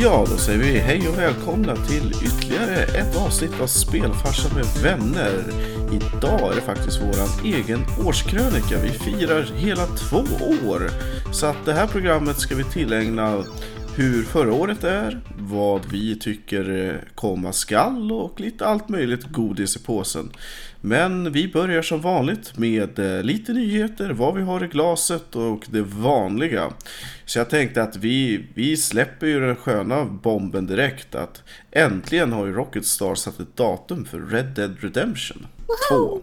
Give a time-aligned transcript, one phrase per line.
[0.00, 5.44] Ja, då säger vi hej och välkomna till ytterligare ett avsnitt av Spelfarsa med vänner.
[5.92, 8.78] Idag är det faktiskt våran egen årskrönika.
[8.82, 10.24] Vi firar hela två
[10.68, 10.90] år.
[11.32, 13.44] Så att det här programmet ska vi tillägna
[13.98, 19.78] hur förra året är, vad vi tycker komma skall och lite allt möjligt godis i
[19.78, 20.30] påsen.
[20.80, 25.66] Men vi börjar som vanligt med eh, lite nyheter, vad vi har i glaset och
[25.70, 26.72] det vanliga.
[27.24, 32.46] Så jag tänkte att vi, vi släpper ju den sköna bomben direkt att äntligen har
[32.46, 35.46] ju Rocket Star satt ett datum för Red Dead Redemption
[35.90, 36.20] 2.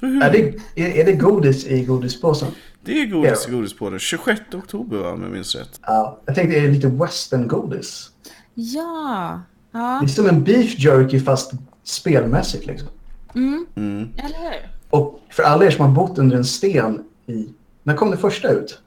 [0.00, 2.48] Är det, är, är det godis i godispåsen?
[2.84, 3.98] Det är godis i godis på det.
[3.98, 5.80] 26 oktober va, om jag minns rätt.
[5.86, 8.10] Ja, jag tänkte är det lite western-godis?
[8.54, 9.40] Ja.
[9.72, 10.02] Det ja.
[10.02, 11.52] är som en beef jerky fast
[11.84, 12.88] spelmässigt liksom.
[13.34, 13.66] Mm.
[13.76, 14.08] Mm.
[14.16, 14.68] Eller hur?
[14.90, 17.48] Och för alla er som har bott under en sten i...
[17.82, 18.78] När kom det första ut?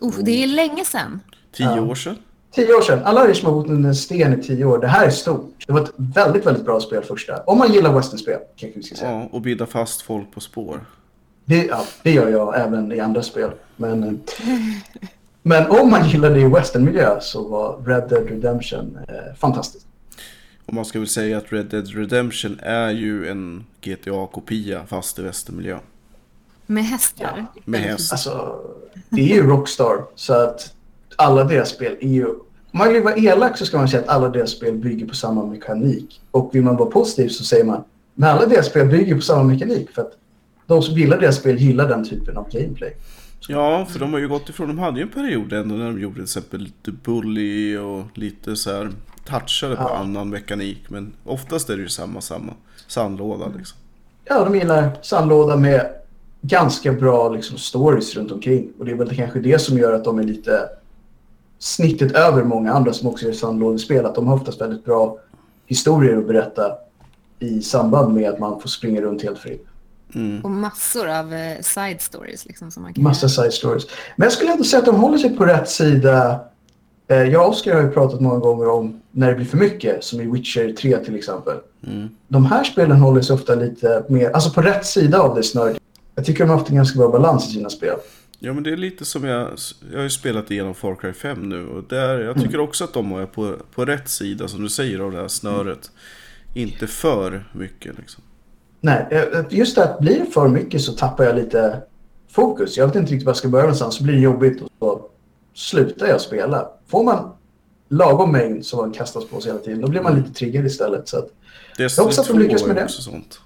[0.00, 1.20] Oh, det är länge sedan.
[1.52, 1.82] Tio Ja.
[1.82, 2.16] år sedan.
[2.54, 3.00] Tio år sedan.
[3.04, 4.78] Alla er som har bott under en sten i tio år.
[4.78, 5.64] Det här är stort.
[5.66, 7.42] Det var ett väldigt, väldigt bra spel första.
[7.42, 9.10] Om man gillar westernspel, kanske vi ska säga.
[9.10, 10.84] Ja, och binda fast folk på spår.
[11.44, 13.50] Det, ja, det gör jag även i andra spel.
[13.76, 14.12] Men, eh,
[15.42, 19.86] men om man gillar det i westernmiljö så var Red Dead Redemption eh, fantastiskt.
[20.66, 25.22] Och man ska väl säga att Red Dead Redemption är ju en GTA-kopia fast i
[25.22, 25.78] västermiljö.
[26.66, 27.46] Med hästar.
[27.64, 28.12] Med häst.
[28.12, 28.60] Alltså,
[29.08, 30.04] det är ju Rockstar.
[30.14, 30.74] Så att
[31.16, 32.26] alla deras spel är ju...
[32.74, 35.14] Om man vill vara elak så ska man säga att alla deras spel bygger på
[35.14, 36.20] samma mekanik.
[36.30, 39.42] Och vill man vara positiv så säger man men alla deras spel bygger på samma
[39.42, 39.90] mekanik.
[39.90, 40.12] För att
[40.66, 42.92] de som gillar deras spel gillar den typen av gameplay.
[43.48, 46.00] Ja, för de har ju gått ifrån, de hade ju en period ändå när de
[46.00, 48.90] gjorde till exempel lite bully och lite så här
[49.24, 49.96] touchade på Ja.
[49.96, 50.78] annan mekanik.
[50.88, 52.52] Men oftast är det ju samma, samma
[52.86, 53.78] sandlåda liksom.
[54.24, 55.86] Ja, de gillar sandlåda med
[56.42, 58.68] ganska bra liksom, stories runt omkring.
[58.78, 60.68] Och det är väl kanske det som gör att de är lite
[61.58, 64.06] snittet över många andra som också gör sandlådespel.
[64.06, 65.18] Att de har oftast väldigt bra
[65.66, 66.72] historier att berätta
[67.38, 69.66] i samband med att man får springa runt helt fritt.
[70.14, 70.40] Mm.
[70.44, 73.30] Och massor av eh, side stories liksom som man kan Massa göra.
[73.30, 73.86] side stories.
[74.16, 76.40] Men jag skulle ändå säga att de håller sig på rätt sida.
[77.08, 80.04] Eh, Jag och Oskar har ju pratat många gånger om när det blir för mycket,
[80.04, 81.56] som i Witcher 3 till exempel.
[81.86, 82.08] Mm.
[82.28, 85.76] De här spelen håller sig ofta lite mer, alltså på rätt sida av det snöret.
[86.14, 87.96] Jag tycker de har haft en ganska bra balans i sina spel.
[88.38, 89.48] Ja men det är lite som jag,
[89.90, 92.92] jag har ju spelat igenom Far Cry 5 nu och där, jag tycker också att
[92.94, 95.90] de är på, på rätt sida som du säger av det här snöret.
[96.54, 98.22] Inte för mycket liksom.
[98.84, 101.82] Nej, eh, just det att blir det för mycket så tappar jag lite
[102.30, 102.76] fokus.
[102.76, 103.94] Jag vet inte riktigt var jag ska börja någonstans.
[103.96, 105.08] Så blir det jobbigt och så
[105.54, 106.68] slutar jag spela.
[106.86, 107.32] Får man
[107.88, 111.08] lagom mängd som man kastas på sig hela tiden, då blir man lite triggad istället.
[111.08, 111.28] Så att,
[111.78, 112.88] Destiny hoppas att de 2 lyckas är med det.
[112.88, 113.40] sånt.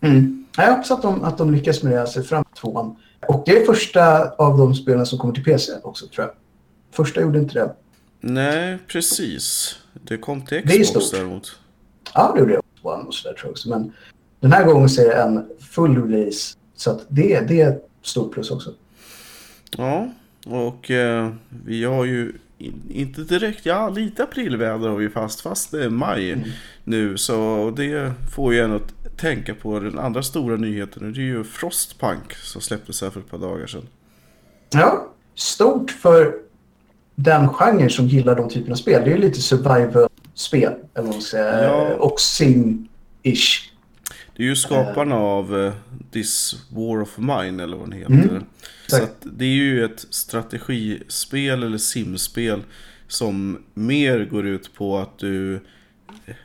[0.00, 0.46] mm.
[0.56, 1.96] Jag hoppas att de, att de lyckas med det.
[1.98, 2.96] Jag ser fram emot tvåan.
[3.28, 6.34] Och det är första av de spelen som kommer till PC också, tror jag.
[6.92, 7.74] Första gjorde inte det.
[8.20, 9.76] Nej, precis.
[9.92, 11.18] Det kom till Det är Xbox stort.
[11.18, 11.52] däremot.
[12.14, 12.62] Ja, det gjorde jag.
[12.82, 13.68] One och så där, tror jag också.
[13.68, 13.92] Men
[14.42, 16.56] den här gången så är det en full release.
[16.74, 18.70] Så det, det är ett stort plus också.
[19.76, 20.08] Ja,
[20.46, 21.30] och eh,
[21.64, 25.90] vi har ju in, inte direkt, ja lite aprilväder har vi fast, fast det är
[25.90, 26.54] maj
[26.84, 27.18] nu.
[27.18, 31.12] Så det får ju en att tänka på den andra stora nyheten.
[31.12, 33.86] Det är ju Frostpunk som släpptes här för ett par dagar sedan.
[34.70, 36.34] Ja, stort för
[37.14, 39.02] den genren som gillar de typerna av spel.
[39.04, 41.64] Det är ju lite survival-spel, eller vad man ska säga.
[41.64, 41.94] Ja.
[41.94, 43.71] Och sim-ish.
[44.36, 45.72] Det är ju skaparna av eh,
[46.10, 48.12] This War of Mine eller vad den heter.
[48.12, 48.44] Mm,
[48.86, 52.62] Så det är ju ett strategispel eller simspel
[53.08, 55.60] som mer går ut på att du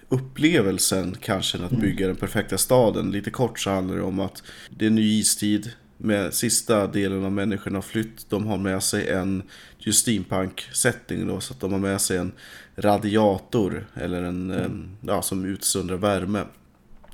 [0.09, 3.11] upplevelsen kanske än att bygga den perfekta staden.
[3.11, 5.71] Lite kort så handlar det om att det är ny istid.
[5.97, 8.29] Med sista delen av människorna har flytt.
[8.29, 9.43] De har med sig en
[9.91, 11.39] steampunk setting då.
[11.39, 12.31] Så att de har med sig en
[12.75, 13.87] radiator.
[13.93, 16.43] Eller en, en ja, som utsöndrar värme.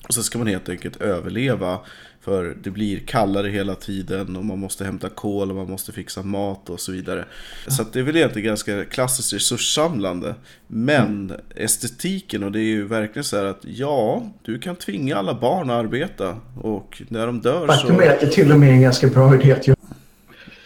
[0.07, 1.79] Och så ska man helt enkelt överleva.
[2.21, 6.23] För det blir kallare hela tiden och man måste hämta kol och man måste fixa
[6.23, 7.25] mat och så vidare.
[7.67, 10.35] Så det är väl egentligen ganska klassiskt resurssamlande.
[10.67, 15.39] Men estetiken och det är ju verkligen så här att ja, du kan tvinga alla
[15.39, 16.37] barn att arbeta.
[16.61, 18.01] Och när de dör Faktum så...
[18.01, 19.77] är att det till och med är en ganska bra idé att göra.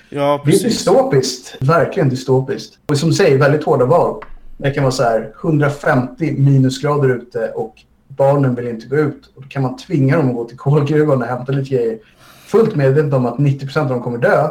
[0.10, 0.64] Ja, Det är precis.
[0.64, 1.56] dystopiskt.
[1.60, 2.78] Verkligen dystopiskt.
[2.86, 4.24] Och som du säger, väldigt hårda val.
[4.58, 7.76] Det kan vara så här 150 minusgrader ute och
[8.18, 9.32] barnen vill inte gå ut.
[9.36, 12.00] Och då kan man tvinga dem att gå till kolgruvan och hämta lite grejer.
[12.46, 14.50] Fullt medvetna om att 90% av dem kommer dö.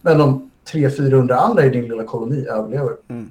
[0.00, 2.96] Men de 300-400 andra i din lilla koloni överlever.
[3.08, 3.30] Mm.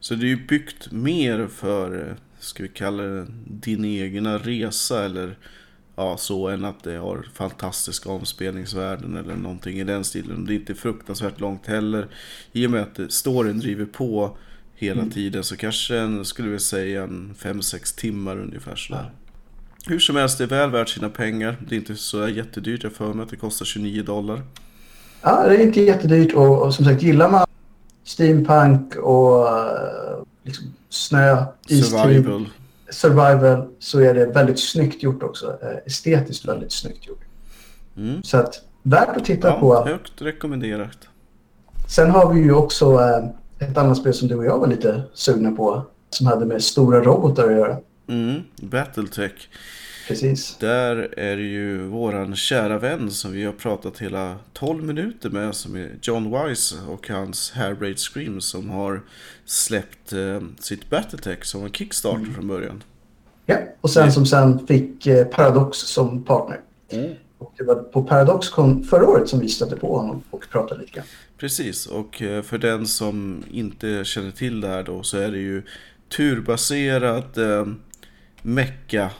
[0.00, 5.38] Så det är ju byggt mer för, ska vi kalla det, din egna resa eller
[5.96, 10.44] ja, så än att det har fantastiska omspelningsvärden eller någonting i den stilen.
[10.44, 12.08] Det är inte fruktansvärt långt heller.
[12.52, 14.36] I och med att storyn driver på
[14.74, 15.44] hela tiden.
[15.44, 19.10] Så kanske en, skulle vi säga en 5-6 timmar ungefär sådär.
[19.86, 21.56] Hur som helst, det är väl värt sina pengar.
[21.68, 22.82] Det är inte så jättedyrt.
[22.82, 24.42] Jag för mig att det kostar 29 dollar.
[25.22, 27.46] Ja, det är inte jättedyrt och, och som sagt gillar man
[28.04, 32.48] steampunk och eh, liksom snö, istid, Survival.
[32.90, 35.46] survival så är det väldigt snyggt gjort också.
[35.62, 37.20] Eh, Estetiskt väldigt snyggt gjort.
[37.96, 38.22] Mm.
[38.22, 39.84] Så att värt att titta Ja, på.
[39.88, 40.98] högt rekommenderat.
[41.88, 43.24] Sen har vi ju också eh,
[43.70, 47.00] ett annat spel som du och jag var lite sugna på som hade med stora
[47.02, 47.76] robotar att göra.
[48.08, 48.40] Mm.
[48.56, 49.48] Battletech.
[50.08, 50.56] Precis.
[50.60, 55.54] Där är det ju våran kära vän som vi har pratat hela 12 minuter med
[55.54, 59.02] som är John Wise och hans Hairbraid Scream som har
[59.44, 62.34] släppt eh, sitt Battletech som en Kickstarter Mm.
[62.34, 62.82] från början.
[63.46, 66.60] Ja, och sen som sen fick eh, Paradox som partner.
[67.44, 70.92] Och det var på Paradoxcon förra året som vi stötte på honom och pratade lite
[70.92, 71.04] grann.
[71.38, 75.38] Precis, och eh, för den som inte känner till det här då så är det
[75.38, 75.62] ju
[76.16, 77.66] turbaserad eh,
[78.42, 79.10] mecha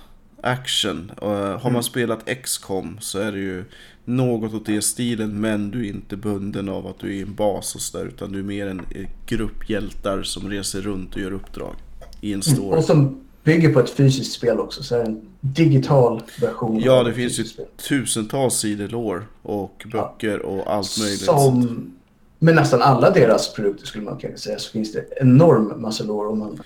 [0.41, 1.13] action.
[1.17, 3.65] Och, eh, har man spelat XCOM så är det ju
[4.05, 7.35] något åt det stilen men du är inte bunden av att du är i en
[7.35, 11.21] bas och sådär utan du är mer en eh, grupp hjältar som reser runt och
[11.21, 11.75] gör uppdrag
[12.21, 12.79] i en story.
[12.79, 14.83] Och som bygger på ett fysiskt spel också.
[14.83, 16.81] Så en digital version.
[16.81, 17.67] Ja, det finns ju spel.
[17.89, 21.21] tusentals sidor lore och böcker och allt möjligt.
[21.21, 21.91] Som
[22.39, 26.29] med nästan alla deras produkter skulle man kanske säga så finns det enorm massa lore
[26.29, 26.63] om man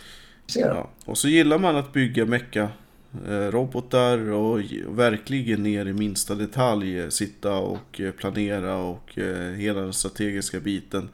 [0.46, 0.68] ser.
[0.68, 0.90] Ja.
[1.04, 2.68] Och så gillar man att bygga mecka
[3.26, 9.18] Eh, robotar och verkligen ner i minsta detalj eh, sitta och eh, planera och
[9.56, 11.08] hela den strategiska biten.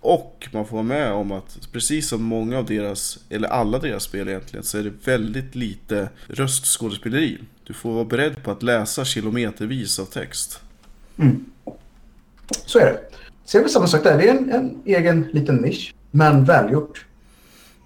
[0.00, 4.02] Och man får vara med om att precis som många av deras, eller alla deras
[4.02, 7.38] spel egentligen, så är det väldigt lite röstskådespeleri.
[7.64, 10.60] Du får vara beredd på att läsa kilometervis av text.
[11.18, 11.44] Mm.
[12.66, 13.00] Så är det.
[13.44, 14.18] Ser är samma sak där.
[14.18, 17.06] Det är en, en egen liten nisch, men välgjort.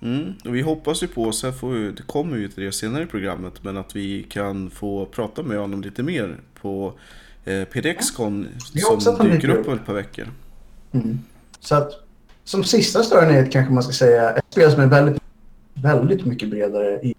[0.03, 3.03] Mm, och vi hoppas ju på, sen får vi, det kommer ju till det senare
[3.03, 6.93] i programmet, men att vi kan få prata med honom lite mer på
[7.45, 8.49] eh, PDX-con
[8.93, 10.27] att som dyker upp om ett par veckor.
[11.61, 11.93] Så att
[12.45, 15.23] som sista större nyhet kanske man ska säga ett spel som är väldigt,
[15.75, 17.15] väldigt mycket bredare i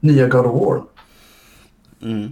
[0.00, 0.82] nya God of War.
[2.02, 2.30] Mm.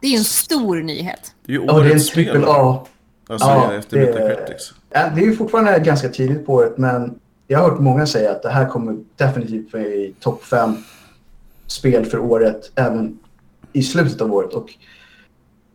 [0.00, 1.34] Det är ju en stor nyhet.
[1.46, 2.86] Det är ju Ja, det är en årets spel, trippel A.
[3.28, 4.74] alltså Ja, efter det- Metacritics.
[4.90, 7.18] Ja, Det är ju fortfarande ganska tidigt på året men
[7.50, 10.76] jag har hört många säga att det här kommer definitivt vara i topp fem
[11.66, 13.18] spel för året även
[13.72, 14.54] i slutet av året.
[14.54, 14.74] Och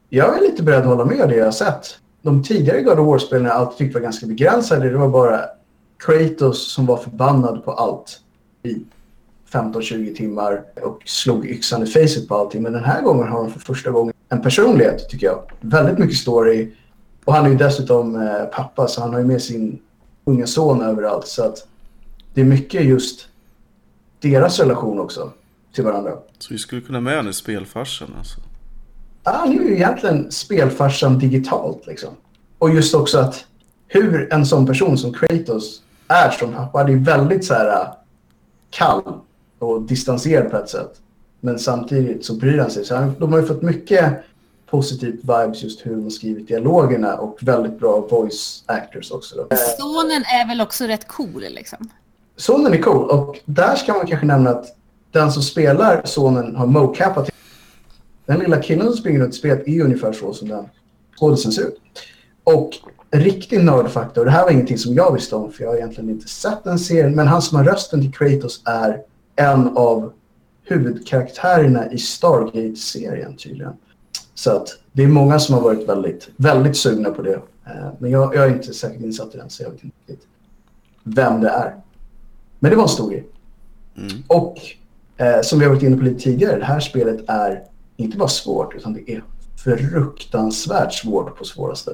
[0.09, 1.97] jag är lite beredd att hålla med det jag har sett.
[2.21, 4.89] De tidigare God of War-spelen jag alltid tyckte var ganska begränsade.
[4.89, 5.41] Det var bara
[6.05, 8.19] Kratos som var förbannad på allt
[8.63, 8.85] i
[9.51, 12.63] 15-20 timmar och slog yxan i facet på allting.
[12.63, 15.51] Men den här gången har han för första gången en personlighet tycker jag.
[15.61, 16.71] Väldigt mycket story.
[17.25, 19.79] Och han är ju dessutom eh, pappa så han har ju med sin
[20.25, 21.27] unga son överallt.
[21.27, 21.67] Så att
[22.33, 23.27] det är mycket just
[24.19, 25.31] deras relation också
[25.73, 26.11] till varandra.
[26.39, 28.39] Så vi skulle kunna med honom i spelfarsen alltså.
[29.23, 32.09] Ah, han är ju egentligen spelfarsan digitalt liksom.
[32.57, 33.45] Och just också att
[33.87, 37.87] hur en sån person som Kratos är som det är väldigt så här äh,
[38.69, 39.19] kall
[39.59, 41.01] och distanserad på ett sätt.
[41.39, 42.85] Men samtidigt så bryr han sig.
[42.85, 44.23] Så han, de har ju fått mycket
[44.73, 49.35] positivt vibes just hur de har skrivit dialogerna och väldigt bra voice actors också.
[49.35, 49.55] Då.
[49.77, 51.89] Sonen är väl också rätt cool liksom.
[52.37, 54.65] Sonen är cool och där ska man kanske nämna att
[55.11, 57.29] den som spelar sonen har mocapat.
[58.25, 60.65] Den lilla killen som springer runt i spelet är ungefär så som den
[61.15, 61.79] skådisen ser ut.
[62.43, 62.71] Och
[63.11, 66.27] riktig nördfaktor, det här var ingenting som jag visste om för jag har egentligen inte
[66.27, 69.01] sett den serien, men han som har rösten till Kratos är
[69.35, 70.13] en av
[70.63, 73.73] huvudkaraktärerna i Stargate-serien tydligen.
[74.33, 77.41] Så att det är många som har varit väldigt, väldigt sugna på det.
[77.65, 80.27] Eh, Men jag, jag är inte säkert insatt i den så jag vet inte riktigt
[81.03, 81.75] vem det är.
[82.59, 83.27] Men det var en stor grej.
[83.97, 84.23] Mm.
[84.27, 84.57] Och
[85.17, 87.63] eh, som vi har varit inne på lite tidigare, det här spelet är
[87.97, 89.23] inte bara svårt utan det är
[89.63, 91.93] fruktansvärt svårt på svåraste.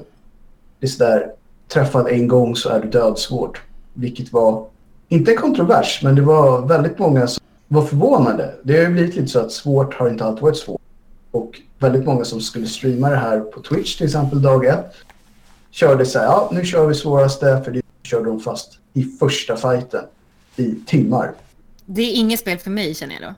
[0.78, 1.32] Det är sådär,
[1.68, 3.62] träffad en gång så är du död svårt.
[3.94, 4.66] Vilket var,
[5.08, 8.54] inte en kontrovers, men det var väldigt många som var förvånade.
[8.62, 10.80] Det har ju blivit lite så att svårt har inte alltid varit svårt.
[11.30, 14.94] Och väldigt många som skulle streama det här på Twitch till exempel dag ett
[15.70, 19.56] körde så här, ja nu kör vi svåraste för det körde de fast i första
[19.56, 20.04] fighten
[20.56, 21.32] i timmar.
[21.86, 23.34] Det är inget spel för mig känner jag då.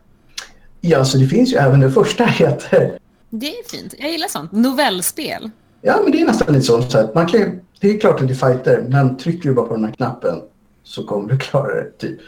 [0.80, 2.98] Ja, så det finns ju även det första heter.
[3.30, 3.94] Det är fint.
[3.98, 4.52] Jag gillar sånt.
[4.52, 5.50] Novellspel.
[5.80, 6.82] Ja, men det är nästan lite så.
[6.82, 9.66] så att man kan, det är klart att det är fighter, men trycker du bara
[9.66, 10.40] på den här knappen
[10.84, 11.98] så kommer du klara det.
[11.98, 12.20] Typ.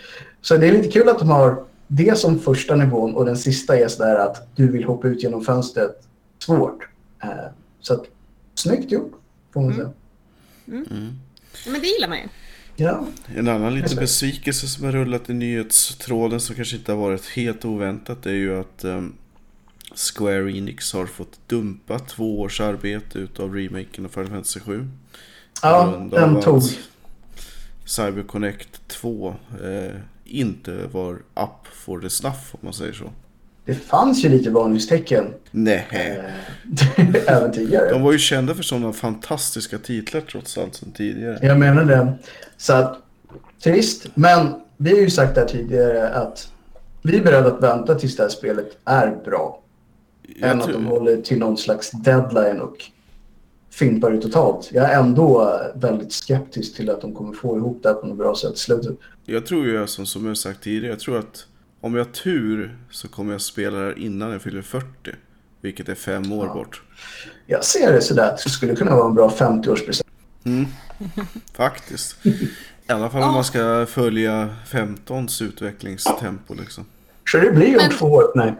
[0.42, 3.78] Så det är lite kul att de har det som första nivån och den sista
[3.78, 6.88] är sådär att du vill hoppa ut genom fönstret svårt.
[7.22, 7.28] Eh,
[7.80, 8.04] så att,
[8.54, 9.12] snyggt gjort,
[9.52, 9.90] får man säga.
[11.66, 12.28] Men det gillar man ju.
[12.76, 17.26] Ja, En annan liten besvikelse som har rullat i nyhetstråden som kanske inte har varit
[17.26, 19.14] helt oväntat är ju att ehm,
[19.94, 24.88] Square Enix har fått dumpa två års arbete utav remaken av Final Fantasy 7.
[25.62, 26.62] ja den tog.
[27.84, 33.04] CyberConnect 2 eh, inte var up for the snuff om man säger så.
[33.64, 35.86] Det fanns ju lite varningstecken Nej.
[35.90, 37.90] eh, även tidigare.
[37.90, 41.38] De var ju kända för sådana fantastiska titlar trots allt sen tidigare.
[41.42, 42.12] Jag menar det.
[42.56, 42.98] Så att,
[43.62, 44.06] trist.
[44.14, 46.48] Men vi har ju sagt där tidigare att
[47.02, 49.60] vi är beredda att vänta tills det här spelet är bra.
[50.40, 52.76] Jag än att tror- de håller till någon slags deadline och
[53.74, 54.70] fimpar det totalt.
[54.72, 58.18] Jag är ändå väldigt skeptisk till att de kommer få ihop det här på något
[58.18, 58.96] bra sätt i slutet.
[59.24, 61.46] Jag tror ju som, som jag sagt tidigare, jag tror att
[61.80, 64.86] om jag har tur så kommer jag spela det här innan jag fyller 40.
[65.60, 66.82] Vilket är fem år bort.
[67.46, 70.06] Jag ser det sådär att det skulle kunna vara en bra 50-årspresent.
[71.52, 72.16] Faktiskt.
[72.88, 76.84] I alla fall om man ska följa 15s utvecklingstempo liksom.
[77.30, 78.32] Så det blir ju om Men- två år.
[78.34, 78.54] Nej.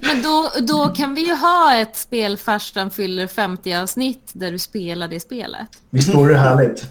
[0.00, 4.58] Men då, då kan vi ju ha ett spel farsan fyller 50 avsnitt där du
[4.58, 5.68] spelar det spelet.
[5.90, 6.84] Visst vore det härligt?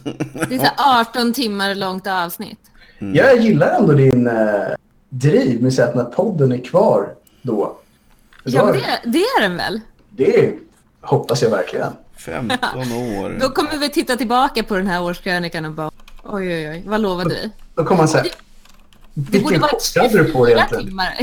[0.50, 2.60] Det är så här 18 timmar långt avsnitt.
[3.00, 4.36] Jag gillar ändå din eh,
[5.10, 7.10] driv med att när podden är kvar
[7.42, 7.78] då.
[8.44, 9.82] Ja, då men är- det, det är den väl?
[10.10, 10.54] det
[11.02, 11.92] hoppas jag verkligen.
[12.18, 12.60] 15
[12.92, 13.38] år.
[13.42, 15.92] Då kommer vi titta tillbaka på den här årskrönikan och bara
[16.24, 17.50] oj, oj, oj, vad lovade vi?
[17.76, 18.24] Då kommer man säga,
[19.32, 20.86] Det borde vara kostnad hade du på dig 24 egentligen?
[20.88, 21.16] timmar.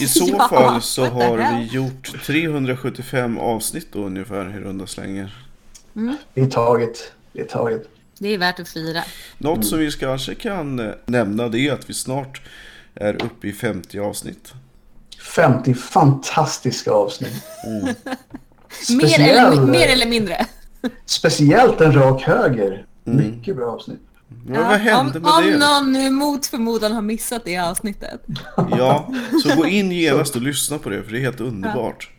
[0.00, 1.56] I så Ja, fall så har hell?
[1.60, 5.46] vi gjort 375 avsnitt då ungefär i runda slängar.
[6.34, 7.12] Det är taget.
[7.32, 7.82] Det är taget.
[8.18, 9.02] Det är värt att fira.
[9.38, 12.42] Något som vi kanske kan eh, nämna det är att vi snart
[12.94, 14.52] är uppe i 50 avsnitt.
[15.34, 17.42] 50 fantastiska avsnitt.
[18.90, 20.46] Mer eller, mer eller mindre.
[21.06, 22.86] speciellt en rak höger.
[23.04, 24.00] Mycket bra avsnitt.
[24.46, 25.58] Men vad hände om, med om det?
[25.58, 28.20] någon nu mot förmodan har missat det avsnittet.
[28.56, 32.10] Ja, så gå in genast och lyssna på det för det är helt underbart.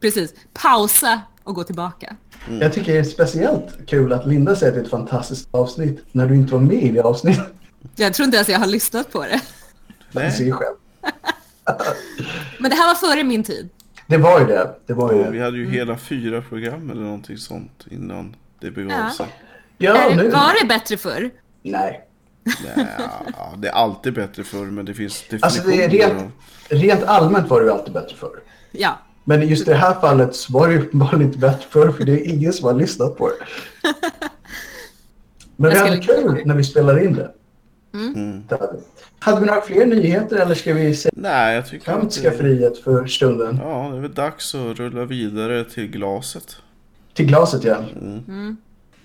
[0.00, 0.34] Precis.
[0.52, 2.16] Pausa och gå tillbaka.
[2.60, 6.04] Jag tycker det är speciellt kul att Linda säger att det är ett fantastiskt avsnitt
[6.12, 7.46] när du inte var med i det avsnittet.
[7.96, 9.40] Jag tror inte ens jag har lyssnat på det.
[10.12, 10.32] Du Nej.
[10.32, 10.74] ser ju själv.
[12.58, 13.68] Men det här var före min tid.
[14.06, 14.74] Det var ju det.
[14.86, 15.44] Det var ju Och vi det.
[15.44, 19.10] hade ju hela fyra program eller någonting sånt innan det begav Ja.
[19.16, 19.26] sig.
[19.28, 19.47] Ja,
[19.78, 20.28] Är det, nu.
[20.30, 21.30] var det bättre förr?
[21.62, 22.04] Nej.
[22.76, 22.86] Nej,
[23.36, 26.30] ja, det är alltid bättre förr men det finns Alltså det är definitioner.
[26.68, 28.40] rent, rent allmänt var det ju alltid bättre förr.
[28.70, 28.98] Ja.
[29.24, 32.12] Men just i det här fallet så var det uppenbarligen inte bättre förr för det
[32.12, 33.34] är ingen som har lyssnat på det.
[35.56, 37.30] Men vi hade kul när vi spelade in det.
[37.94, 38.42] Mm.
[38.48, 38.58] det
[39.18, 39.46] hade vi.
[39.46, 43.60] Några fler nyheter eller ska vi se Nej, jag tycker Kantiska frihet för stunden?
[43.62, 46.56] Ja, det är väl dags att rulla vidare till glaset.
[47.14, 47.76] Till glaset ja.
[48.00, 48.56] Mm.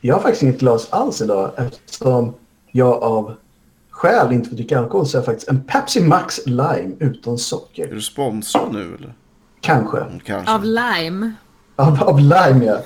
[0.05, 2.33] Jag har faktiskt inget glas alls idag eftersom
[2.71, 3.35] jag av
[3.89, 7.37] skäl inte får dricka alkohol så är jag faktiskt en Pepsi Max Lime utan Är
[7.37, 7.87] socker.
[7.87, 9.13] du sponsrad nu eller?
[9.61, 9.97] Kanske.
[9.97, 10.53] Mm, Kanske.
[10.53, 11.33] Av lime.
[11.75, 12.77] Av, av Lime ja.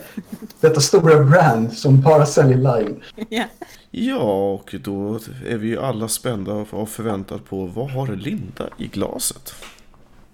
[0.60, 2.96] Detta stora brand som bara säljer Lime.
[3.30, 3.44] Ja.
[3.92, 8.88] Ja, och då är vi ju alla spända och förväntat på vad har Linda i
[8.88, 9.54] glaset?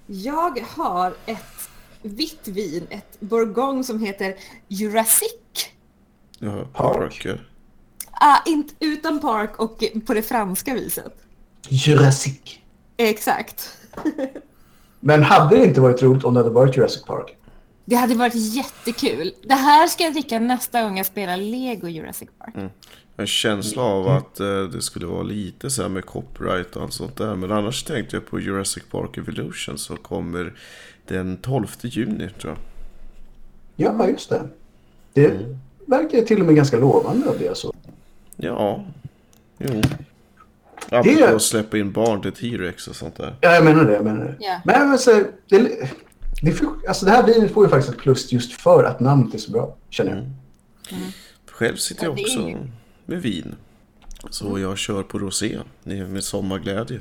[0.07, 1.69] Jag har ett
[2.01, 4.35] vitt vin, ett bourgogne som heter
[4.67, 5.29] Jurassic.
[6.39, 6.97] Ja, Park.
[6.97, 7.47] Parker.
[8.11, 11.13] Ah, inte utan park och på det franska viset.
[11.69, 12.59] Jurassic.
[12.97, 13.77] Exakt.
[14.99, 17.35] Men hade det inte varit roligt om det hade varit Jurassic Park?
[17.85, 19.33] Det hade varit jättekul.
[19.43, 22.71] Det här ska jag dricka nästa gång jag spelar Lego Jurassic Park.
[23.17, 26.93] En känsla av att eh, det skulle vara lite så här med copyright och allt
[26.93, 27.35] sånt där.
[27.35, 30.53] Men annars tänkte jag på Jurassic Park Evolution som kommer
[31.07, 32.59] den 12 juni tror jag.
[33.75, 34.47] Ja, just det.
[35.13, 35.55] Det
[35.87, 37.57] verkar till och med ganska lovande av det.
[37.57, 37.73] Så.
[38.35, 38.83] Ja,
[39.57, 39.81] jo.
[40.89, 43.35] Apropå att släppa in barn till T-Rex och sånt där.
[43.41, 43.93] Ja, jag menar det.
[43.93, 44.35] Jag menar det.
[44.39, 44.61] Ja.
[44.65, 45.57] Men alltså, det,
[46.41, 49.37] det, alltså det här vinet får ju faktiskt ett plus just för att namnet är
[49.37, 50.25] så bra, känner jag.
[51.51, 52.49] Själv sitter jag det också
[53.05, 53.55] med vin.
[54.29, 56.99] Så jag kör på rosé med sommarglädje.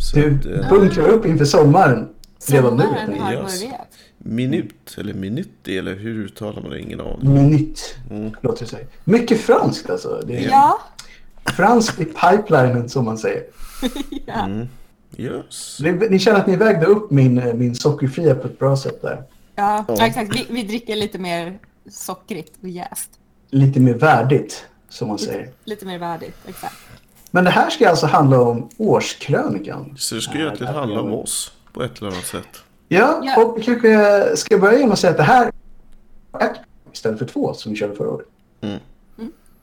[0.00, 2.08] Så Du eh, bunkrar upp inför sommaren
[2.48, 2.82] redan nu.
[2.82, 3.60] Sommaren har Yes.
[3.60, 3.88] börjat.
[4.24, 6.80] Minut, eller minuti, eller hur uttalar man det?
[6.80, 7.34] Ingen aning.
[7.34, 8.30] Minut, Mm.
[8.40, 8.86] låter det sig.
[9.04, 10.22] Mycket franskt alltså.
[10.26, 10.80] Det är Ja.
[11.56, 13.42] franskt i pipelinen som man säger.
[14.26, 14.48] ja.
[15.16, 15.78] Yes.
[15.80, 19.02] Ni, ni känner att ni vägde upp min, eh, min sockerfria på ett bra sätt
[19.02, 19.22] där.
[19.54, 20.06] Ja, Ja.
[20.06, 20.34] exakt.
[20.36, 21.58] Vi, vi dricker lite mer
[21.90, 23.10] sockrigt och jäst.
[23.50, 25.50] Lite mer värdigt, som man säger.
[25.64, 26.74] Lite mer värdigt, exakt.
[27.30, 29.94] Men det här ska alltså handla om årskrönikan.
[29.98, 32.46] Så det ska ju egentligen handla om oss på ett eller annat sätt.
[32.92, 33.44] Ja, Ja.
[33.44, 35.52] och vi kanske ska börja genom att säga att det här
[36.38, 36.56] är ett
[36.92, 38.26] istället för två som vi körde förra året.
[38.60, 38.78] Mm.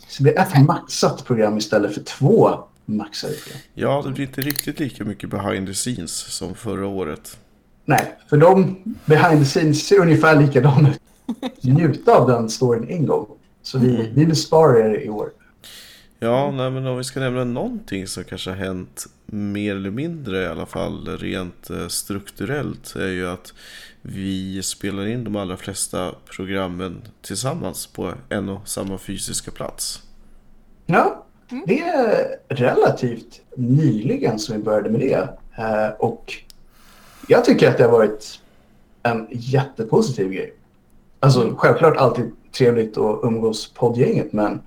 [0.08, 2.50] Så det blir ett maxat program istället för två
[2.86, 3.62] maxade program.
[3.74, 7.38] Ja, det blir inte riktigt lika mycket behind the scenes som förra året.
[7.86, 11.02] Nej, för de behind the scenes ser ungefär likadana ut.
[11.64, 13.28] Njuta av den storyn en gång.
[13.64, 15.30] Så vi, vi besparar er i år.
[16.20, 20.44] Ja, nej, men om vi ska nämna någonting som kanske har hänt mer eller mindre
[20.44, 23.54] i alla fall rent eh, strukturellt är ju att
[24.02, 30.02] vi spelar in de allra flesta programmen tillsammans på en och samma fysiska plats.
[30.86, 31.26] Ja,
[31.66, 35.30] det är relativt nyligen som vi började med det.
[35.58, 36.34] Eh, Och
[37.28, 38.40] jag tycker att det har varit
[39.04, 40.54] en jättepositiv grej.
[41.20, 44.62] Alltså självklart alltid trevligt att umgås poddgänget men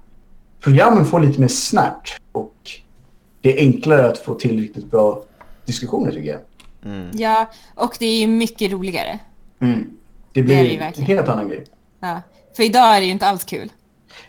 [0.61, 2.55] programmen får lite mer snärt och
[3.41, 5.23] det är enklare att få till riktigt bra
[5.65, 6.41] diskussioner tycker jag.
[7.13, 9.19] Ja, och det är ju mycket roligare.
[9.59, 9.85] Det Det är
[10.33, 11.65] det blir ju en helt annan grej.
[12.01, 12.23] Ja.
[12.57, 13.73] För idag är det ju inte alls kul.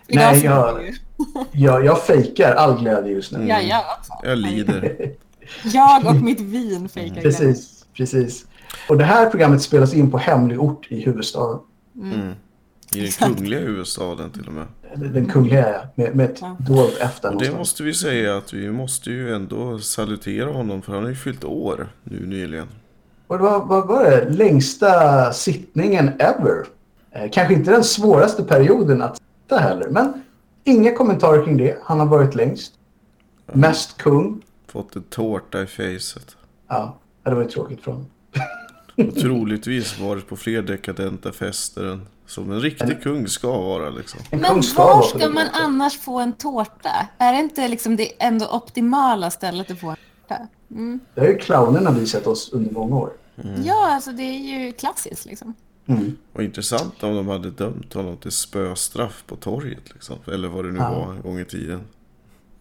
[0.07, 0.89] Idag Nej, jag-
[1.51, 3.47] Jag, jag fejkar all glädje just nu.
[3.47, 4.13] Ja, jag också.
[4.23, 5.11] Jag lider.
[5.73, 7.31] Jag och mitt vin fejkar glädje.
[7.31, 8.45] Precis, precis.
[8.89, 11.59] Och det här programmet spelas in på hemlig ort i huvudstaden.
[11.95, 12.33] Mm.
[12.95, 14.67] I den kungliga huvudstaden till och med.
[14.95, 16.57] Den kungliga, ja, med, med ett Ja.
[16.59, 21.03] dolt Och det måste vi säga att vi måste ju ändå salutera honom för han
[21.03, 22.67] har ju fyllt år nu nyligen.
[23.27, 24.29] Och det var, vad var det?
[24.29, 26.65] Längsta sittningen ever.
[27.11, 30.23] Eh, kanske inte den svåraste perioden att sitta heller, men
[30.63, 31.77] inga kommentarer kring det.
[31.83, 32.73] Han har varit längst.
[33.53, 34.41] Mest kung.
[34.67, 36.35] Fått en tårta i facet.
[36.67, 38.07] Ja, det var ju tråkigt för honom.
[38.97, 44.19] Och troligtvis varit på fler dekadenta fester än som en riktig kung ska vara liksom.
[44.29, 47.07] En Men kung ska var ska man annars få en tårta?
[47.17, 49.95] Är det inte liksom det ändå optimala stället att få en
[50.27, 50.47] tårta?
[50.71, 50.99] Mm.
[51.15, 53.11] Det har ju clownerna visat oss under många år.
[53.63, 55.53] Ja, alltså det är ju klassiskt liksom.
[55.85, 56.17] Mm.
[56.33, 60.15] Och intressant om de hade dömt honom till spöstraff på torget liksom.
[60.33, 60.89] Eller vad det nu Ja.
[61.05, 61.81] var en gång i tiden.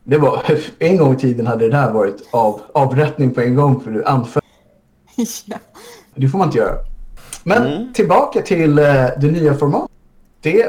[0.05, 0.43] Det var,
[0.79, 4.05] en gång i tiden hade det där varit av, avrättning på en gång för du
[4.05, 4.43] anföll.
[5.45, 5.59] ja.
[6.14, 6.77] Det får man inte göra.
[7.44, 7.92] Men Mm.
[7.92, 8.85] tillbaka till eh,
[9.20, 9.90] det nya formatet.
[10.40, 10.62] Det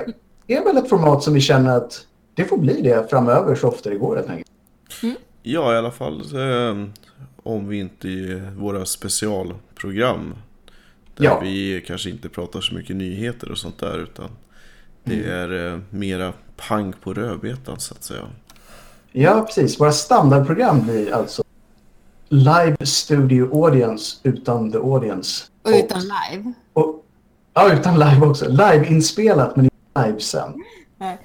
[0.48, 2.06] är väl ett format som vi känner att
[2.36, 4.48] det får bli det framöver så ofta det går helt enkelt.
[5.44, 6.86] Ja, i alla fall eh,
[7.44, 10.34] om vi inte i våra specialprogram.
[11.18, 11.40] Där Ja.
[11.40, 14.30] vi kanske inte pratar så mycket nyheter och sånt där utan
[15.04, 15.32] det Mm.
[15.52, 16.34] är eh, mera
[16.68, 18.24] pang på rödbetan så att säga.
[19.12, 19.80] Ja, precis.
[19.80, 21.41] Våra standardprogram blir alltså
[22.32, 25.44] live studio audience utan the audience.
[25.64, 26.54] Och utan live.
[26.74, 27.06] Och,
[27.54, 28.50] ja, utan live också.
[28.50, 30.54] Live-inspelat men inte live sen.
[30.98, 31.18] Nej.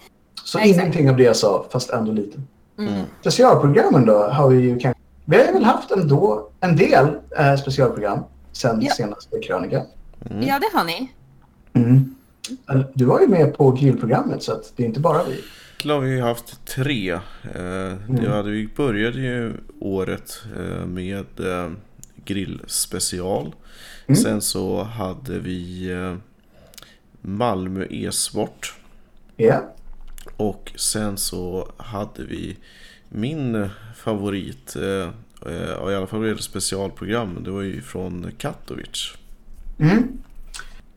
[0.45, 0.77] Så Exakt.
[0.81, 2.39] ingenting av det jag sa, fast ändå lite.
[2.79, 3.03] Mm.
[3.21, 5.01] Specialprogrammen då har vi ju kanske...
[5.25, 7.07] Vi har väl haft ändå en del
[7.39, 8.19] eh, specialprogram
[8.53, 8.93] sen Ja.
[8.95, 9.83] senaste krönikan.
[10.41, 11.13] Ja, det har ni.
[11.73, 12.15] Mm.
[12.95, 15.41] Du var ju med på grillprogrammet så att det är inte bara vi.
[15.87, 17.13] Då har vi haft tre.
[17.13, 21.71] Eh, det hade, vi började ju året eh, med eh,
[22.25, 23.55] grillspecial.
[24.23, 26.17] Sen så hade vi eh,
[27.21, 28.75] Malmö e-sport.
[29.37, 29.75] Ja.
[30.37, 32.57] Och sen så hade vi
[33.09, 39.17] min favorit, i alla fall gäller specialprogram, det var ju från Katowice.
[39.79, 40.19] Mm.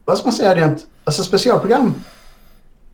[0.06, 0.88] Vad ska man säga rent...
[1.04, 1.94] Alltså specialprogram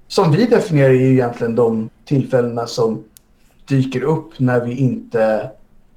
[0.07, 3.03] som vi definierar är ju egentligen de tillfällena som
[3.67, 5.51] dyker upp när vi inte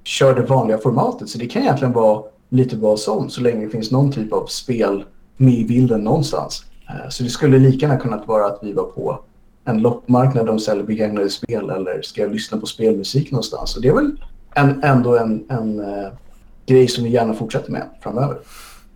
[0.05, 1.29] kör det vanliga formatet.
[1.29, 4.47] Så det kan egentligen vara lite vad som så länge det finns någon typ av
[4.47, 5.05] spel
[5.37, 6.65] med i bilden någonstans.
[6.89, 9.21] Eh, så det skulle lika gärna kunnat vara att vi var på
[9.65, 13.71] en loppmarknad där de säljer begagnade spel eller ska jag lyssna på spelmusik någonstans.
[13.71, 14.17] Så det är väl
[14.55, 16.09] en, ändå en, en uh,
[16.67, 18.39] grej som vi gärna fortsätter med framöver.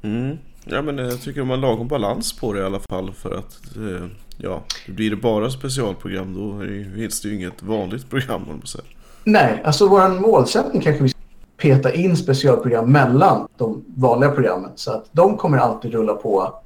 [0.03, 0.37] Mm.
[0.65, 3.39] Ja men eh, jag tycker de har lagom balans på det i alla fall för
[3.39, 4.07] att uh,
[4.43, 6.61] ja, blir det bara specialprogram då
[6.95, 8.89] finns det ju inget vanligt program om man säger.
[9.25, 11.19] Nej, alltså vår målsättning kanske vi ska
[11.57, 14.71] peta in specialprogram mellan de vanliga programmen.
[14.75, 16.61] Så att de kommer alltid rulla på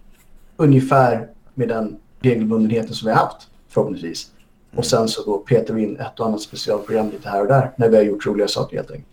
[0.56, 4.30] ungefär med den regelbundenheten som vi har haft förhoppningsvis.
[4.74, 7.70] Och sen så då petar vi in ett och annat specialprogram lite här och där
[7.76, 9.08] när vi har gjort roliga saker helt enkelt.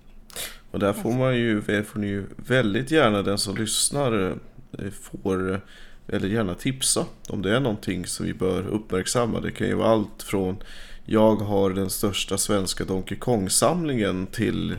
[0.72, 4.32] Och där får man ju, får ni ju väldigt gärna den som lyssnar
[4.80, 5.62] eh, får
[6.08, 9.40] eller gärna tipsa om det är någonting som vi bör uppmärksamma.
[9.40, 10.58] Det kan ju vara allt från
[11.06, 14.78] jag har den största svenska Donkey Kong-samlingen till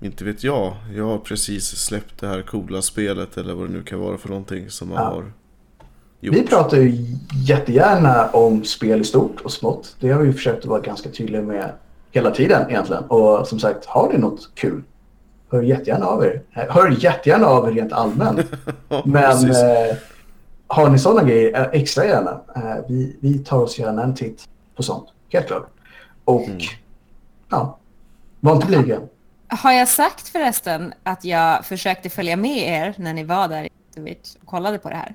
[0.00, 3.82] inte vet jag, jag har precis släppt det här coola spelet eller vad det nu
[3.82, 5.04] kan vara för någonting som man Ja.
[5.04, 5.24] har
[6.20, 6.36] gjort.
[6.36, 6.92] Vi pratar ju
[7.46, 9.96] jättegärna om spel i stort och smått.
[10.00, 11.72] Det har vi försökt att vara ganska tydliga med
[12.10, 13.04] hela tiden egentligen.
[13.04, 14.82] Och som sagt, har ni något kul?
[15.50, 16.42] Hör jättegärna av er.
[16.50, 18.46] Hör jättegärna av er rent allmänt.
[19.04, 19.96] Men eh,
[20.74, 22.40] har ni sådana grejer, eh, extra gärna.
[22.56, 25.70] Eh, vi, vi tar oss gärna en titt på sånt, helt klart.
[26.24, 26.48] Och
[27.50, 27.78] ja,
[28.40, 29.00] var inte blyga.
[29.48, 34.46] Har jag sagt förresten att jag försökte följa med er när ni var där och
[34.46, 35.14] kollade på det här?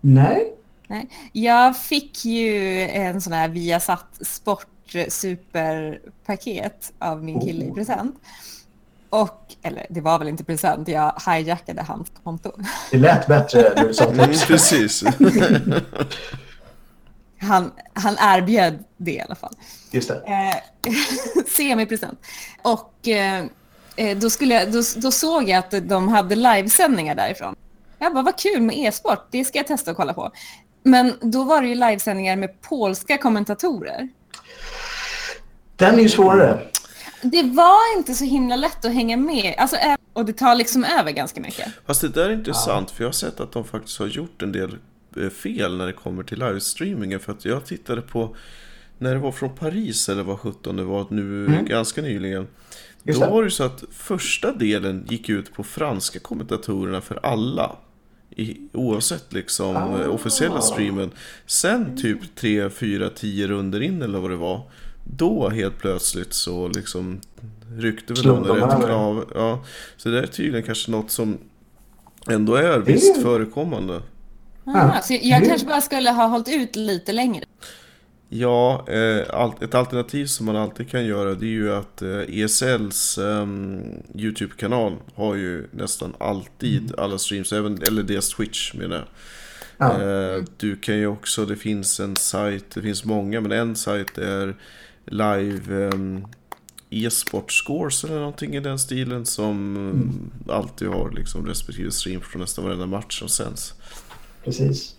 [0.00, 0.52] Nej,
[0.88, 1.08] Nej.
[1.32, 4.66] Jag fick ju en sån här Viasat Sport
[5.08, 7.74] superpaket av min kille i Oh.
[7.74, 8.14] present.
[9.10, 12.52] Och, eller det var väl inte present, jag hijackade hans konto.
[12.90, 15.04] det lät bättre när du sa Mm, precis.
[17.40, 19.52] Han, han erbjöd det i alla fall.
[19.90, 20.14] Just det.
[20.26, 20.92] Eh,
[21.56, 22.20] semipresent.
[22.62, 23.44] Och eh,
[23.96, 27.54] eh, då, skulle jag, då, då såg jag att de hade livesändningar därifrån.
[27.98, 30.30] Jag bara, vad kul med e-sport, det ska jag testa och kolla på.
[30.82, 34.08] Men då var det ju livesändningar med polska kommentatorer.
[35.76, 36.60] Den är ju svårare.
[37.30, 39.54] Det var inte så himla lätt att hänga med.
[39.58, 39.76] Alltså,
[40.12, 41.68] och det tar liksom över ganska mycket.
[41.86, 44.52] Fast det där är intressant för jag har sett att de faktiskt har gjort en
[44.52, 44.76] del
[45.16, 47.20] eh, fel när det kommer till livestreamingen.
[47.20, 48.36] För att jag tittade på
[48.98, 52.36] när det var från Paris eller vad 17 det var nu ganska nyligen.
[52.38, 52.48] Mm.
[53.02, 57.76] Just Då var det så att första delen gick ut på franska kommentatorerna för alla.
[58.30, 60.02] I, oavsett liksom Ah.
[60.02, 61.10] eh, officiella streamen.
[61.46, 64.70] Sen typ 3, 4, 10 runder in eller vad det var.
[65.10, 67.20] Då helt plötsligt så liksom
[67.76, 68.86] ryckte väl någon rätt över.
[68.86, 69.32] krav.
[69.34, 69.64] Ja,
[69.96, 71.38] så det är tydligen kanske något som
[72.30, 74.02] ändå är visst förekommande.
[74.66, 77.44] Aha, så jag kanske bara skulle ha hållit ut lite längre.
[78.28, 83.18] Ja, eh, ett alternativ som man alltid kan göra det är ju att eh, ESLs
[83.18, 83.82] ehm,
[84.14, 89.06] YouTube-kanal har ju nästan alltid alla streams, även, eller deras Twitch menar jag.
[89.78, 90.02] Ja.
[90.02, 94.18] Eh, du kan ju också, det finns en sajt, det finns många, men en sajt
[94.18, 94.56] är
[95.06, 96.26] live ehm,
[96.90, 100.30] e-sport scores eller någonting i den stilen som mm.
[100.48, 103.74] alltid har liksom respektive stream från nästan varenda match som sänds.
[104.44, 104.94] Precis.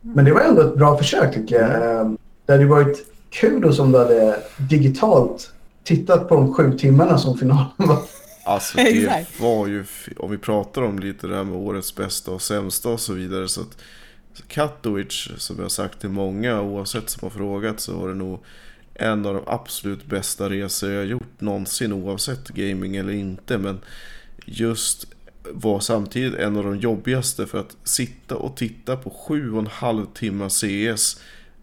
[0.00, 1.70] Men det var ändå ett bra försök tycker jag.
[1.70, 2.12] Eh,
[2.46, 5.52] Det hade ju varit kul då som du hade digitalt
[5.84, 7.98] tittat på de sju timmarna som finalen var.
[8.44, 9.84] Alltså det var ju,
[10.16, 13.48] om vi pratar om lite det här med årets bästa och sämsta och så vidare.
[13.48, 13.76] Så att
[14.48, 18.40] Katowice, som jag har sagt till många oavsett som har frågat, så var det nog
[18.98, 23.58] en av de absolut bästa resor jag gjort någonsin oavsett gaming eller inte.
[23.58, 23.80] Men
[24.44, 25.06] just
[25.52, 29.66] var samtidigt en av de jobbigaste för att sitta och titta på sju och en
[29.66, 31.20] halv timme CS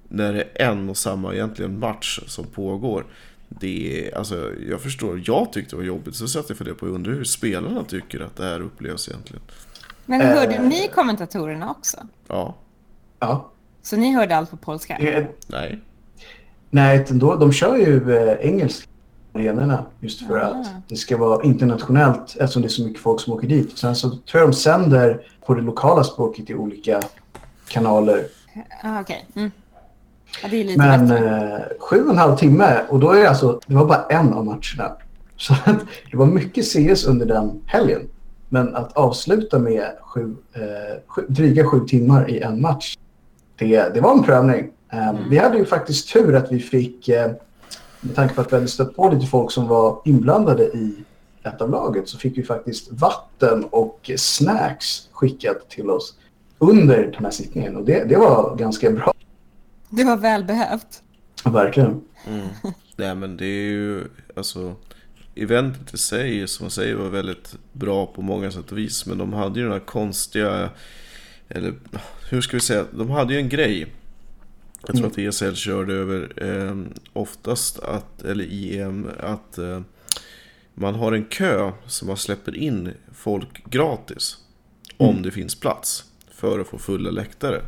[0.08, 3.06] när det är en och samma egentligen match som pågår.
[3.50, 6.74] Det är, alltså jag förstår, jag tyckte det var jobbigt så satt jag för det
[6.74, 9.41] på undrar hur spelarna tycker att det här upplevs egentligen.
[10.06, 10.28] Men Eh.
[10.28, 11.98] hörde ni kommentatorerna också?
[12.28, 12.56] Ja,
[13.19, 13.52] Ja.
[13.82, 14.98] Så ni hörde allt på polska?
[14.98, 15.82] Eh, nej.
[16.75, 18.88] Nej, ändå, de kör ju eh, engelska
[19.33, 20.45] arenorna just för Ah.
[20.45, 23.77] att det ska vara internationellt eftersom det är så mycket folk som åker dit.
[23.77, 27.01] Sen så tror jag de sänder på det lokala språket i olika
[27.67, 28.23] kanaler.
[28.83, 29.25] Ah, Okej.
[29.35, 29.51] Mm.
[30.43, 33.29] Ja, det är lite Men eh, sju och en halv timme och då är det
[33.29, 34.95] alltså, det var bara en av matcherna.
[35.38, 35.79] Så att
[36.11, 38.01] det var mycket CS under den helgen.
[38.49, 40.61] Men att avsluta med sju, eh,
[41.07, 42.97] sju, dryga sju timmar i en match,
[43.57, 44.71] det, det var en prövning.
[44.95, 47.31] Eh, Vi hade ju faktiskt tur att vi fick, eh,
[48.01, 50.95] med tanke på att vi hade stött på lite folk som var inblandade i
[51.43, 56.13] ett av laget, så fick vi faktiskt vatten och snacks skickat till oss
[56.60, 57.75] under den här sittningen.
[57.75, 59.13] Och det, det var ganska bra,
[59.89, 61.01] Det var välbehövt.
[61.45, 62.01] verkligen.
[62.27, 62.47] Mm.
[62.95, 64.03] Nej men det är ju,
[64.36, 64.75] alltså
[65.36, 69.05] Eventet i sig som man säger var väldigt bra på många sätt och vis.
[69.05, 70.69] Men de hade ju den här konstiga,
[71.49, 71.73] eller
[72.31, 73.88] hur ska vi säga, de hade ju en grej.
[74.88, 76.76] Jag tror att ESL körde över eh,
[77.13, 79.82] oftast att, eller IEM, att eh,
[80.74, 84.38] man har en kö som man släpper in folk gratis.
[84.98, 86.04] Om det finns plats.
[86.32, 87.62] För att få fulla läktare.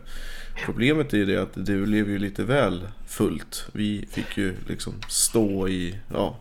[0.66, 3.68] Problemet är ju det att det blev ju lite väl fullt.
[3.72, 6.36] Vi fick ju liksom stå i, ja.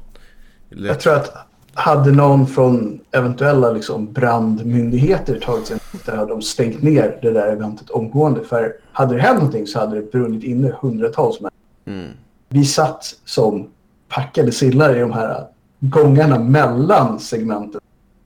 [0.68, 6.82] Jag tror att hade någon från eventuella liksom brandmyndigheter tagit sig där hade de stängt
[6.82, 8.44] ner det där eventet omgående.
[8.44, 11.58] För hade det hänt någonting så hade det brunnit inne hundratals människor.
[11.84, 12.10] Mm.
[12.48, 13.68] Vi satt som
[14.08, 15.46] packade sillar i de här
[15.80, 17.80] gångarna mellan segmenten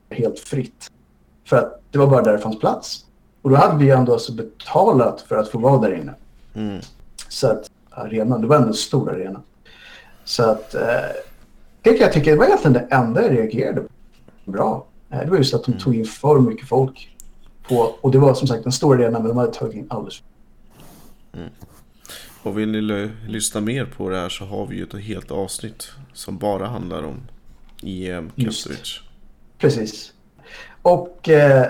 [0.09, 0.91] helt fritt.
[1.45, 3.05] För att det var bara där det fanns plats.
[3.41, 6.13] Och då hade vi ändå alltså betalat för att få vara där inne.
[6.53, 6.81] Mm.
[7.29, 9.41] Så att arenan, det var ändå en stor arena.
[10.23, 10.81] Så att eh,
[11.81, 13.87] det kan jag tycka, det var egentligen det enda jag reagerade på.
[14.51, 14.85] Bra.
[15.09, 17.17] Eh, det var just att de tog in för mycket folk.
[17.67, 20.23] På, och det var som sagt en stor arena men de hade tagit in alldeles
[21.33, 21.49] för
[22.43, 25.31] Och vill ni l- lyssna mer på det här så har vi ju ett helt
[25.31, 27.15] avsnitt som bara handlar om
[28.35, 28.63] Just.
[28.67, 28.99] Katowice.
[29.57, 30.13] Precis.
[30.81, 31.65] Och eh,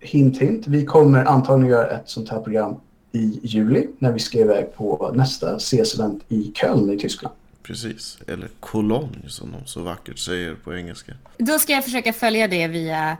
[0.00, 2.76] hint hint, vi kommer antagligen göra ett sånt här program
[3.12, 7.34] i juli när vi ska iväg på nästa CS-event i Köln i Tyskland.
[7.62, 8.18] Precis.
[8.26, 11.12] Eller Cologne som de så vackert säger på engelska.
[11.38, 13.16] Då ska jag försöka följa det via,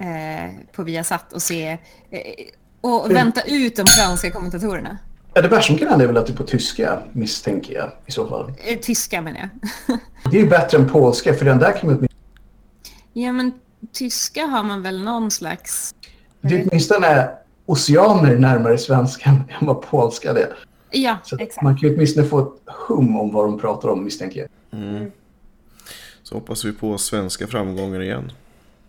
[0.00, 1.78] eh, på Viasat och se
[2.10, 2.18] eh,
[2.80, 4.98] och vänta ut de franska kommentatorerna.
[5.34, 7.90] Ja, det värsta som kan hända är väl att det är på tyska, misstänker jag
[8.06, 8.52] i så fall.
[8.64, 9.48] Eh, tyska menar jag.
[10.30, 12.20] Det är ju bättre än polska, för den där kan man åtminstone...
[13.12, 13.52] ja, men
[13.92, 15.94] tyska har man väl någon slags...
[16.40, 17.30] Det är åtminstone
[17.66, 20.54] oceaner närmare svenskan än vad polska det är.
[20.90, 21.62] Ja, Så exakt.
[21.62, 24.80] man kan ju åtminstone få ett hum om vad de pratar om, misstänker jag.
[24.80, 25.10] Mm.
[26.22, 28.32] Så hoppas vi på svenska framgångar igen.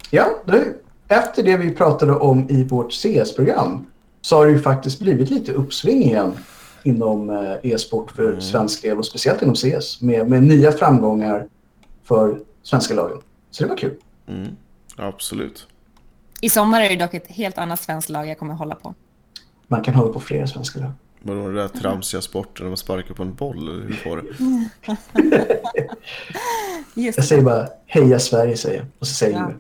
[0.09, 0.73] Ja, det,
[1.07, 3.85] efter det vi pratade om i vårt CS-program
[4.21, 6.33] så har det ju faktiskt blivit lite uppsving igen
[6.83, 8.41] inom eh, e-sport för Mm.
[8.41, 11.47] svensk del och speciellt inom CS med, med nya framgångar
[12.03, 13.17] för svenska lagen.
[13.51, 13.93] Så det var kul.
[14.27, 14.47] Mm.
[14.95, 15.67] Absolut.
[16.41, 18.93] I sommar är det dock ett helt annat svenskt lag jag kommer hålla på.
[19.67, 20.91] Man kan hålla på flera svenska lag.
[21.21, 23.57] Vadå den där tramsiga sporten när man sparkar på en boll?
[23.57, 24.23] Eller hur får det?
[27.01, 29.51] Just Jag säger bara heja Sverige säger jag och så säger Ja.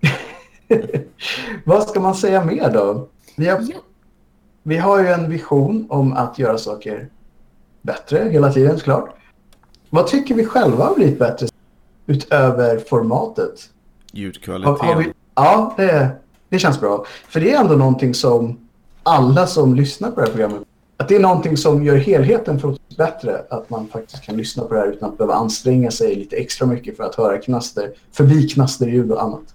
[0.00, 0.10] jag
[1.64, 3.08] Vad ska man säga mer då?
[3.36, 3.80] Vi har, Ja.
[4.62, 7.08] vi har ju en vision om att göra saker
[7.82, 9.14] bättre hela tiden såklart.
[9.90, 11.46] Vad tycker vi själva har blivit bättre
[12.06, 13.70] utöver formatet?
[14.12, 14.76] Har, Ljudkvaliteten.
[14.88, 16.08] har vi, ja, det,
[16.48, 17.04] det känns bra.
[17.28, 18.58] För det är ändå någonting som
[19.02, 20.62] alla som lyssnar på det här programmet,
[20.96, 23.42] att det är någonting som gör helheten förhoppningsvis bättre.
[23.50, 26.66] Att man faktiskt kan lyssna på det här utan att behöva anstränga sig lite extra
[26.66, 29.54] mycket för att höra knaster, förbi knasterljud och annat.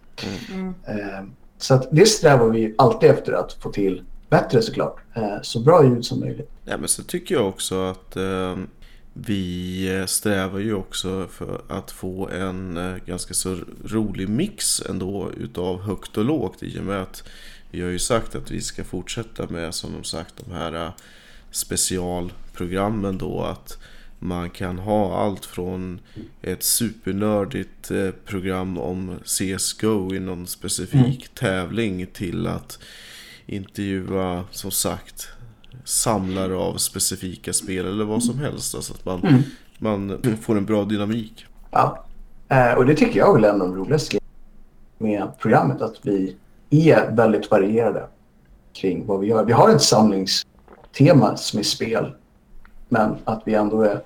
[0.53, 0.73] Mm.
[0.88, 1.23] Eh,
[1.57, 4.99] så att det strävar vi alltid efter att få till bättre såklart.
[5.13, 6.49] Eh, så bra ljud som möjligt.
[6.65, 8.57] Ja, men så tycker jag också att eh,
[9.13, 15.81] vi strävar ju också för att få en eh, ganska så rolig mix ändå utav
[15.81, 17.23] högt och lågt i och med att
[17.71, 20.91] vi har ju sagt att vi ska fortsätta med som de sagt de här eh,
[21.51, 23.77] specialprogrammen då att
[24.23, 25.99] man kan ha allt från
[26.41, 32.79] ett supernördigt eh, program om CSGO i någon specifik tävling till att
[33.45, 35.27] intervjua som sagt
[35.84, 38.75] samlare av specifika spel eller vad som helst.
[38.75, 39.43] Alltså att man,
[39.77, 41.45] man får en bra dynamik.
[41.71, 42.05] Ja.
[42.49, 44.19] Eh, och det tycker jag väl är en av de roligaste
[44.97, 45.81] med programmet.
[45.81, 46.36] Att vi
[46.69, 48.07] är väldigt varierade
[48.73, 49.45] kring vad vi gör.
[49.45, 52.13] Vi har ett samlingstema som är spel.
[52.91, 54.01] Men att vi ändå är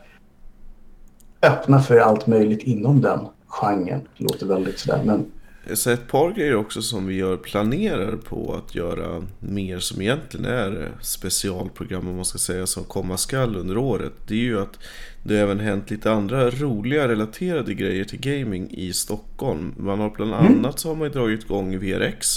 [1.41, 4.01] öppna för allt möjligt inom den genren.
[4.17, 5.01] Det låter väldigt sådär.
[5.05, 5.25] Men
[5.73, 10.45] Så ett par grejer också som vi gör planerar på att göra mer som egentligen
[10.45, 14.13] är specialprogram om man ska säga som komma skall under året.
[14.27, 14.79] Det är ju att
[15.23, 19.73] det även hänt lite andra roliga relaterade grejer till gaming i Stockholm.
[19.77, 22.27] Man har bland annat så har man dragit igång VRX.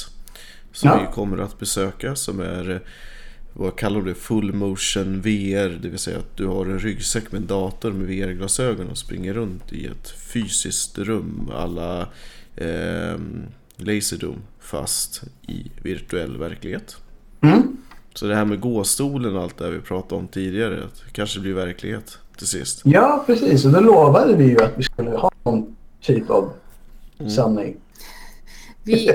[0.73, 1.01] Som Ja.
[1.09, 2.81] vi kommer att besöka som är
[3.59, 4.15] vad kallar du det?
[4.15, 5.69] Full motion VR.
[5.83, 9.35] Det vill säga att du har en ryggsäck med en dator med VR-glasögon och springer
[9.35, 11.51] runt i ett fysiskt rum.
[11.55, 12.01] Alla
[12.57, 13.17] eh,
[13.77, 16.97] Laserdome fast i virtuell verklighet.
[17.41, 17.77] mm,
[18.15, 20.85] Så det här med gåstolen och allt det vi pratade om tidigare.
[20.85, 22.83] Att det kanske blir verklighet till sist.
[22.85, 23.65] ja, precis.
[23.65, 26.53] Och då lovade vi ju att vi skulle ha någon typ av
[27.35, 27.77] sändning.
[28.83, 29.11] Vi,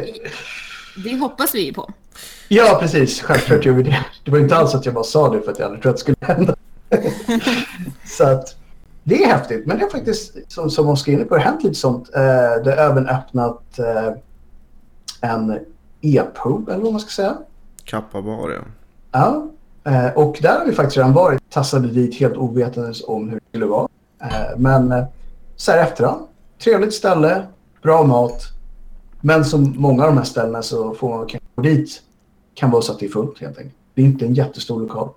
[1.03, 1.93] det hoppas vi på.
[2.55, 3.21] Ja, precis.
[3.21, 4.05] Självklart gör vi det.
[4.23, 6.05] Det var inte alls att jag bara sa det för att jag aldrig trodde att
[6.05, 6.55] det skulle hända.
[8.05, 8.55] så att
[9.03, 9.65] det är häftigt.
[9.65, 12.09] Men det har faktiskt, som, som Oskar är inne på, hänt lite sånt.
[12.15, 12.21] Eh,
[12.63, 14.13] det har även öppnat eh,
[15.21, 15.59] en
[16.01, 17.37] e-pub, eller vad man ska säga.
[17.83, 18.61] Kappa bar ja.
[19.11, 19.47] Ja.
[19.91, 21.49] Eh, och där har vi faktiskt redan varit.
[21.49, 23.87] Tassade dit helt ovetandes om hur det skulle vara.
[24.21, 25.03] Eh, men eh,
[25.55, 26.27] så här efterhand.
[26.63, 27.43] Trevligt ställe,
[27.81, 28.41] bra mat.
[29.21, 32.01] Men som många av de här ställena så får man kanske gå dit.
[32.53, 33.75] Kan vara så att det är fullt helt enkelt.
[33.93, 35.09] Det är inte en jättestor lokal.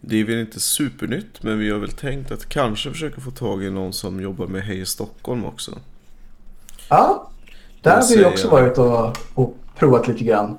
[0.00, 3.64] Det är väl inte supernytt men vi har väl tänkt att kanske försöka få tag
[3.64, 5.78] i någon som jobbar med Hej Stockholm också.
[6.88, 7.30] Ja,
[7.82, 10.58] där har vi också varit och, och provat lite grann.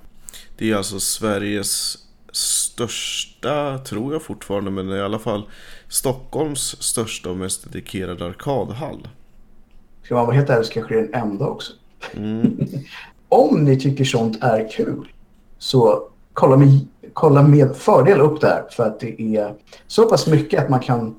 [0.58, 1.98] Det är alltså Sveriges
[2.32, 5.44] största, tror jag fortfarande, men i alla fall
[5.88, 9.08] Stockholms största och mest dedikerade arkadhall.
[10.04, 11.74] Ska man vara helt ärlig så kanske det är den enda också.
[12.13, 12.58] Mm.
[13.30, 15.08] Om ni tycker sånt är kul
[15.60, 19.54] så kolla med, kolla med fördel upp där för att det är
[19.88, 21.15] så pass mycket att man kan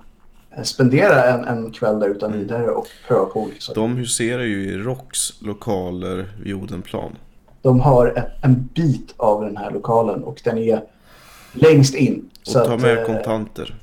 [0.56, 3.80] eh, spendera en, en kväll där utan vidare och pröva på olika saker.
[3.80, 7.16] De huserar ju i Rocks lokaler vid Odenplan.
[7.62, 10.82] De har ett, en bit av den här lokalen och den är
[11.52, 12.30] längst in.
[12.46, 13.74] Och ta att, med eh, kontanter.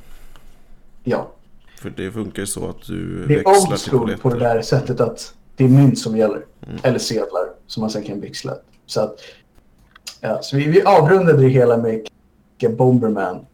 [1.04, 1.32] Ja,
[1.82, 4.62] För det funkar ju så att du det är växlar till school på det där
[4.62, 6.46] sättet att det är mynt som gäller.
[6.67, 6.80] Mm.
[6.84, 8.56] Eller sedlar som man sen kan växla.
[8.86, 9.20] Så att,
[10.21, 12.08] ja, så vi, vi avrundade det hela med
[12.77, 13.45] Bomberman.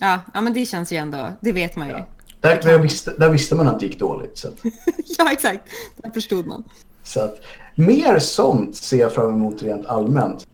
[0.00, 1.92] Ja, ja, men det känns ju ändå, det vet man ju.
[1.92, 2.06] Ja.
[2.40, 4.38] Där, där, visste, där visste man att det gick dåligt.
[4.38, 4.48] Så,
[5.18, 5.62] ja, exakt.
[5.96, 6.64] Där förstod man.
[7.02, 7.40] så att,
[7.74, 10.46] mer sånt ser jag fram emot rent allmänt.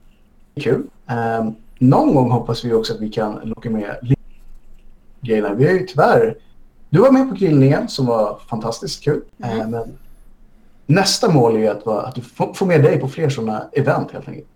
[0.60, 0.86] Kul.
[1.40, 4.16] Um, någon gång hoppas vi också att vi kan locka med
[5.20, 5.54] grejerna.
[5.54, 6.36] Vi har ju tyvärr...
[6.90, 9.22] Du var med på grillningen som var fantastiskt kul.
[9.42, 9.70] Mm.
[9.70, 9.98] Men
[10.86, 12.22] nästa mål är att, att du
[12.54, 14.48] får med dig på fler sådana event helt enkelt.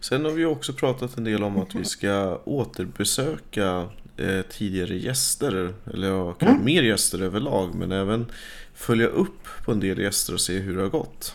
[0.00, 5.74] Sen har vi också pratat en del om att vi ska återbesöka eh, tidigare gäster.
[5.94, 7.74] Eller ja, kanske mer gäster överlag.
[7.74, 8.26] Men även
[8.74, 11.34] följa upp på en del gäster och se hur det har gått.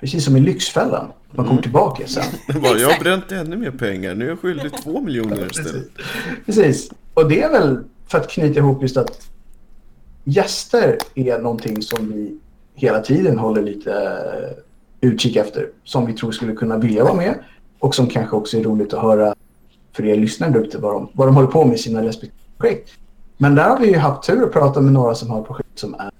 [0.00, 1.12] Precis som i Lyxfällan.
[1.30, 2.24] Man kommer tillbaka sen.
[2.48, 4.14] Jag, bara, jag har bränt ännu mer pengar.
[4.14, 5.88] Nu är jag skyldig två miljoner istället.
[6.46, 6.90] Precis.
[7.14, 9.30] Och det är väl för att knyta ihop just att
[10.24, 12.38] gäster är någonting som vi
[12.74, 14.14] hela tiden håller lite
[15.00, 15.70] utkik efter.
[15.84, 17.38] Som vi tror skulle kunna vilja vara med.
[17.78, 19.34] Och som kanske också är roligt att höra
[19.92, 22.42] för er lyssnare där ute vad de, vad de håller på med i sina respektive
[22.58, 22.90] projekt.
[23.36, 25.94] Men där har vi ju haft tur att prata med några som har projekt som
[25.94, 26.10] är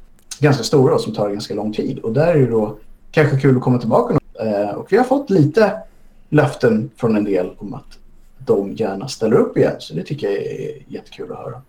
[0.40, 1.98] ganska stora och som tar ganska lång tid.
[1.98, 2.78] Och där är det då
[3.10, 4.18] kanske kul att komma tillbaka.
[4.40, 5.82] Eh, och vi har fått lite
[6.28, 7.98] löften från en del om att
[8.38, 9.76] de gärna ställer upp igen.
[9.78, 11.62] Så det tycker jag är jättekul att höra.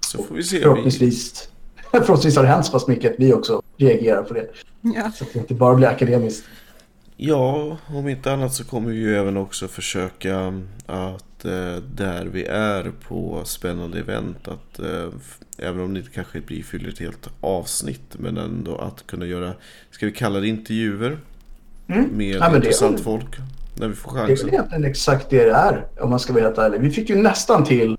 [0.00, 0.56] Så får vi se.
[0.56, 1.48] Vi, Förhoppningsvis,
[1.90, 4.46] förhoppningsvis har det hänt så pass mycket att vi också reagerar på det.
[4.80, 5.10] Ja.
[5.14, 6.44] Så att det inte bara blir akademiskt.
[7.16, 10.38] ja, om inte annat så kommer vi ju även också försöka
[10.86, 15.08] att eh, där vi är på spännande event att eh,
[15.58, 19.52] även om det inte kanske blir fyller ett helt avsnitt men ändå att kunna göra,
[19.90, 21.18] ska vi kalla det intervjuer
[21.88, 22.04] Mm.
[22.12, 23.36] med Ja, det intressant väl- folk
[23.80, 24.46] när vi får Det är chansen.
[24.46, 26.80] väl egentligen exakt det det är, om man ska vara helt ärlig.
[26.80, 27.96] Vi fick ju nästan till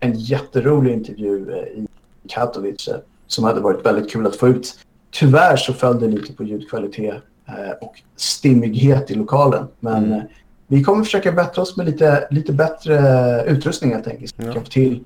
[0.00, 1.86] en jätterolig intervju eh, i
[2.28, 4.78] Katowice som hade varit väldigt kul att få ut.
[5.10, 9.66] Tyvärr så föll det lite på ljudkvalitet eh, och stimmighet i lokalen.
[9.80, 10.12] Men Mm.
[10.18, 10.22] eh,
[10.66, 14.34] vi kommer försöka bättra oss med lite, lite bättre utrustning helt enkelt.
[14.36, 14.52] Så Ja.
[14.52, 15.04] få till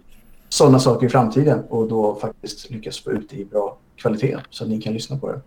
[0.49, 4.65] sådana saker i framtiden och då faktiskt lyckas få ut det i bra kvalitet så
[4.65, 5.41] att ni kan lyssna på det.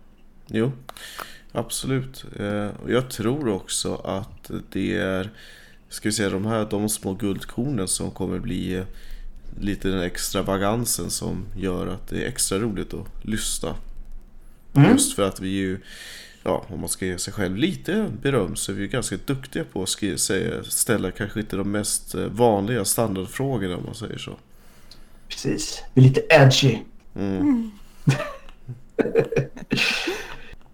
[0.46, 0.72] Jo,
[1.52, 2.24] absolut.
[2.38, 5.30] Eh, jag tror också att det är,
[5.88, 8.82] ska vi säga de här de små guldkornen som kommer bli
[9.60, 13.74] lite den extravagansen som gör att det är extra roligt att lyssna.
[14.74, 14.90] Mm.
[14.90, 15.80] Just för att vi ju,
[16.42, 19.64] ja om man ska ge sig själv lite beröm så är vi ju ganska duktiga
[19.64, 24.18] på att skriva, säga, ställa kanske inte de mest eh, vanliga standardfrågorna om man säger
[24.18, 24.36] så.
[25.28, 25.82] Precis.
[25.94, 26.78] Vi är lite edgy.
[27.14, 27.70] Mm.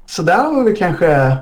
[0.06, 1.36] Så där har vi kanske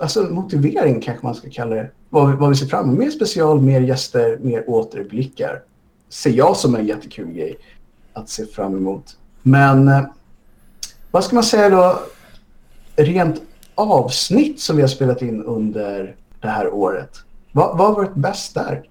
[0.00, 1.90] alltså motivering kanske man ska kalla det.
[2.10, 2.98] Vad vi, vad vi ser fram emot.
[2.98, 5.62] Mer special, mer gäster, mer återblickar.
[6.08, 7.58] Ser jag som en jättekul grej
[8.12, 9.16] att se fram emot.
[9.42, 10.02] Men eh,
[11.10, 12.02] vad ska man säga då?
[12.96, 13.42] Rent
[13.74, 17.16] avsnitt som vi har spelat in under det här året.
[17.52, 18.88] Vad, vad har varit bäst där?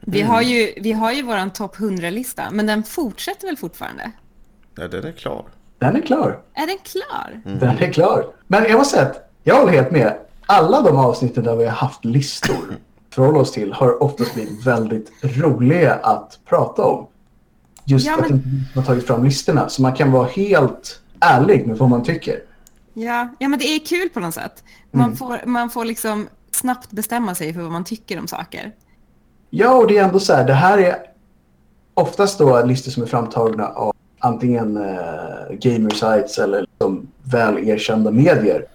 [0.00, 4.10] Vi har ju, vi har ju vår topp 100-lista, men den fortsätter väl fortfarande?
[4.74, 5.44] Ja, den är klar.
[5.78, 6.42] Den är klar.
[6.54, 7.40] Är den klar?
[7.44, 8.26] Den är klar.
[8.46, 10.18] Men jag måste säga att jag håller helt med.
[10.46, 12.78] Alla de avsnitten där vi har haft listor
[13.14, 17.06] förhålla oss till har oftast blivit väldigt roliga att prata om.
[17.84, 19.68] Just Ja, att men- inte vi har tagit fram listorna.
[19.68, 22.42] Så man kan vara helt ärlig med vad man tycker.
[22.94, 24.64] Ja, ja men det är kul på något sätt.
[24.90, 25.16] Man, Mm.
[25.16, 28.72] får, man får liksom snabbt bestämma sig för vad man tycker om saker.
[29.50, 30.44] Ja, och det är ändå så här.
[30.46, 30.96] Det här är
[31.94, 38.66] oftast då listor som är framtagna av antingen eh, gamer-sites eller liksom väl erkända medier.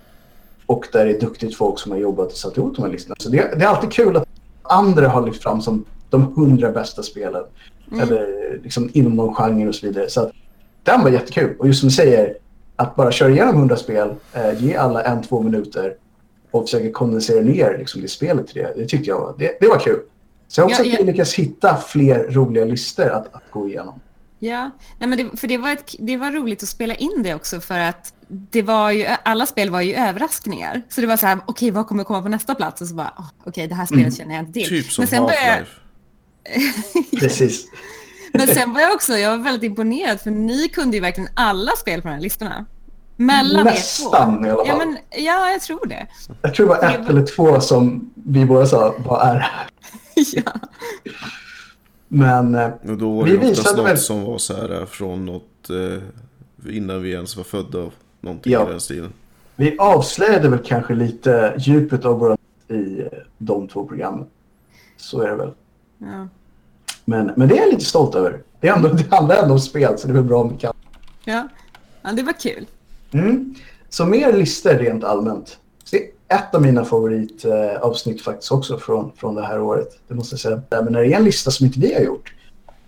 [0.65, 3.15] Och där det är duktigt folk som har jobbat och satt ihop de här listorna.
[3.19, 4.27] Så det, det är alltid kul att
[4.61, 7.43] andra har lyft fram som de hundra bästa spelen.
[8.01, 10.09] Eller liksom inom någon genre och så vidare.
[10.09, 10.31] Så att,
[10.83, 11.55] den var jättekul.
[11.59, 12.37] Och just som du säger,
[12.75, 15.95] att bara köra igenom hundra spel, eh, ge alla en, två minuter
[16.51, 18.73] och försöka kondensera ner liksom, det spelet till det.
[18.75, 19.99] Det tyckte jag var, det, det var kul.
[20.47, 23.99] Så jag hoppas Ja, att vi lyckas hitta fler roliga listor att, att gå igenom.
[24.45, 27.33] Ja, Nej, men det, för det var, ett, det var roligt att spela in det
[27.35, 30.81] också för att det var ju, alla spel var ju överraskningar.
[30.89, 32.81] Så det var så här, okej vad kommer komma på nästa plats?
[32.81, 34.15] Och så bara, oh, okej det här spelet Mm.
[34.15, 34.69] känner jag inte till.
[34.69, 35.65] Typ som men, sen började.
[37.19, 37.65] Precis.
[38.33, 41.71] men sen var jag också, jag var väldigt imponerad för ni kunde ju verkligen alla
[41.71, 42.65] spel på de här listorna.
[43.15, 43.65] Mellan.
[43.65, 44.67] Nästan i alla fall.
[44.67, 46.07] Ja, men, ja, jag tror det.
[46.41, 49.67] Jag tror det var ett eller två som vi båda sa, vad är det här?
[50.33, 50.51] ja.
[52.15, 54.79] Men eh, Och då var Vi det oftast visade något väl- som var så här
[54.79, 57.91] eh, från något eh, innan vi ens var födda.
[58.21, 58.67] Någonting Ja.
[58.67, 59.13] i den stilen.
[59.55, 62.37] vi avslöjade väl kanske lite djupet av våra
[62.67, 63.07] i eh,
[63.37, 64.25] de två programmen.
[64.97, 65.51] Så är det väl.
[65.97, 66.27] Ja.
[67.05, 68.41] Men, men det är jag lite stolt över.
[68.59, 70.57] Det, är ändå, det handlar ändå om spel så det är väl bra om vi
[70.57, 70.73] kan.
[71.25, 71.47] Ja.
[72.01, 72.65] ja, det var kul.
[73.11, 73.55] Mm.
[73.89, 75.57] Så mer listor rent allmänt.
[76.27, 79.99] Ett av mina favoritavsnitt faktiskt också från, från det här året.
[80.07, 80.61] Det måste jag säga.
[80.69, 82.33] Men när det är en lista som inte vi har gjort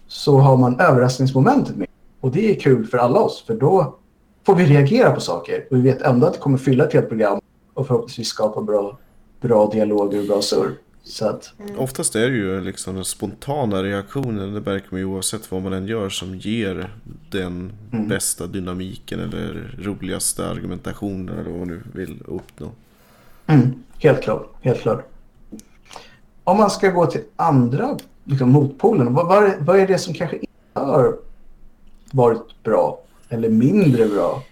[0.07, 1.87] så har man överraskningsmomentet med.
[2.21, 3.95] Och det är kul för alla oss, för då
[4.45, 5.65] får vi reagera på saker.
[5.71, 7.41] Och vi vet ändå att det kommer fylla ett helt program
[7.73, 8.97] och förhoppningsvis skapa bra,
[9.41, 10.71] bra dialoger och bra surr.
[11.03, 15.51] Så att, Oftast är det ju liksom den spontana reaktionen, det märker man ju oavsett
[15.51, 16.93] vad man än gör, som ger
[17.31, 22.71] den bästa dynamiken eller roligaste argumentationen eller vad man nu vill uppnå.
[23.47, 25.09] Mm, helt klart, helt klart.
[26.43, 30.13] Om man ska gå till andra liksom, motpolen, vad, vad, är, vad är det som
[30.13, 31.17] kanske inte har
[32.11, 34.43] varit bra eller mindre bra?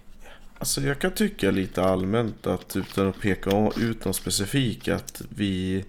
[0.57, 5.85] Alltså jag kan tycka lite allmänt att utan att peka ut något specifikt att vi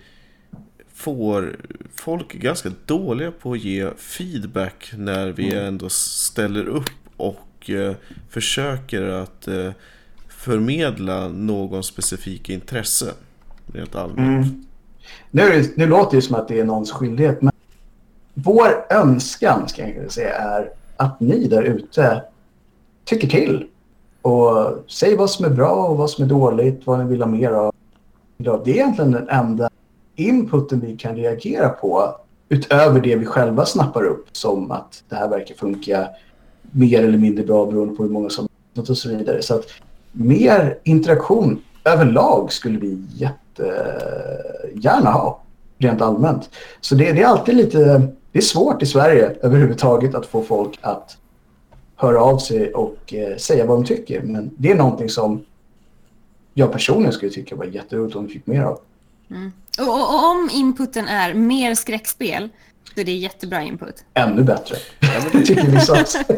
[0.95, 1.57] får
[1.95, 7.95] folk är ganska dåliga på att ge feedback när vi ändå ställer upp och eh,
[8.29, 9.71] försöker att eh,
[10.47, 13.07] förmedla någon specifik intresse.
[13.73, 14.19] Rent allmänt.
[14.47, 14.65] Mm.
[15.31, 17.53] Nu, nu låter det som att det är någons skyldighet, men
[18.35, 22.23] vår önskan ska jag säga är att ni där ute
[23.05, 23.67] tycker till
[24.23, 27.29] och säg vad som är bra och vad som är dåligt, vad ni vill ha
[27.29, 27.75] mer av.
[28.37, 29.71] Det är egentligen den enda
[30.15, 32.17] inputen vi kan reagera på
[32.49, 36.09] utöver det vi själva snappar upp som att det här verkar funka
[36.63, 39.43] mer eller mindre bra beroende på hur många som och så vidare.
[39.43, 39.67] Så att
[40.17, 45.43] mer interaktion överlag skulle vi jättegärna ha
[45.79, 46.51] rent allmänt.
[46.81, 50.79] Så det, det är alltid lite, det är svårt i Sverige överhuvudtaget att få folk
[50.81, 51.17] att
[51.97, 54.23] höra av sig och eh, säga vad de tycker.
[54.23, 55.45] Men det är någonting som
[56.55, 58.79] jag personligen skulle tycka var jätteroligt om vi fick mer av.
[59.31, 59.53] Mm.
[59.79, 62.49] Och, och, och om inputen är mer skräckspel
[62.97, 64.05] så är det jättebra input.
[64.15, 64.77] Ännu bättre.
[65.01, 66.19] Ja, men det- tycker vissa också.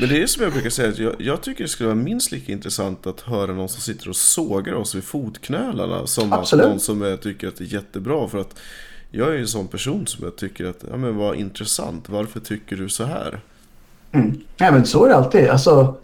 [0.00, 2.32] Men det är som jag brukar säga, att jag, jag tycker det skulle vara minst
[2.32, 6.64] lika intressant att höra någon som sitter och sågar oss vid fotknölarna som Absolut.
[6.64, 8.28] att någon som jag tycker att det är jättebra.
[8.28, 8.58] För att
[9.10, 12.40] jag är ju en sån person som jag tycker att, ja men vad intressant, varför
[12.40, 13.40] tycker du så här?
[14.12, 14.40] Mm.
[14.56, 15.48] Ja, men så är det alltid.
[15.48, 15.96] Alltså,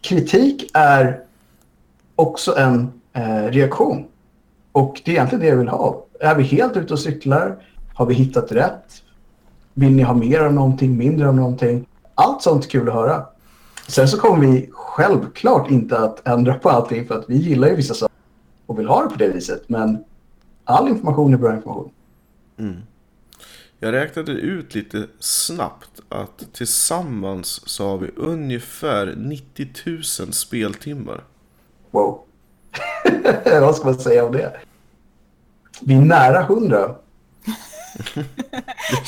[0.00, 1.20] kritik är
[2.14, 4.04] också en eh, reaktion.
[4.72, 6.06] Och det är egentligen det jag vill ha.
[6.20, 7.56] Är vi helt ute och cyklar?
[7.94, 9.02] Har vi hittat rätt?
[9.78, 11.88] Vill ni ha mer av någonting, mindre av någonting?
[12.14, 13.26] Allt sånt är kul att höra.
[13.88, 17.76] Sen så kommer vi självklart inte att ändra på allting för att vi gillar ju
[17.76, 18.14] vissa saker
[18.66, 19.68] och vill ha det på det viset.
[19.68, 20.04] Men
[20.64, 21.90] all information är bra information.
[22.58, 22.76] Mm.
[23.78, 31.24] Jag räknade ut lite snabbt att tillsammans så har vi ungefär 90 000 speltimmar.
[31.90, 32.20] Wow.
[33.44, 34.56] Vad ska man säga om det?
[35.80, 36.94] Vi är nära 100.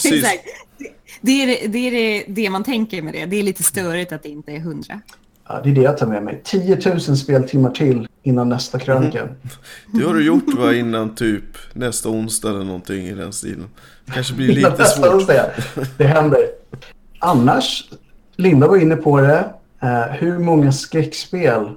[0.04, 0.44] Exakt.
[1.20, 3.26] Det- är, det, det är det, det man tänker med det.
[3.26, 5.00] Det är lite störigt att det inte är hundra.
[5.48, 6.40] Ja, det är det jag tar med mig.
[6.44, 9.28] 10 000 speltimmar till innan nästa krönika.
[9.92, 13.66] Det har du gjort va innan typ nästa onsdag eller någonting i den stilen.
[14.14, 15.14] Kanske blir Innan lite nästa svårt.
[15.14, 15.46] onsdag.
[15.98, 16.40] Det händer.
[17.18, 17.90] Annars,
[18.36, 19.52] Linda var inne på det.
[19.82, 21.68] Eh, hur många skräckspel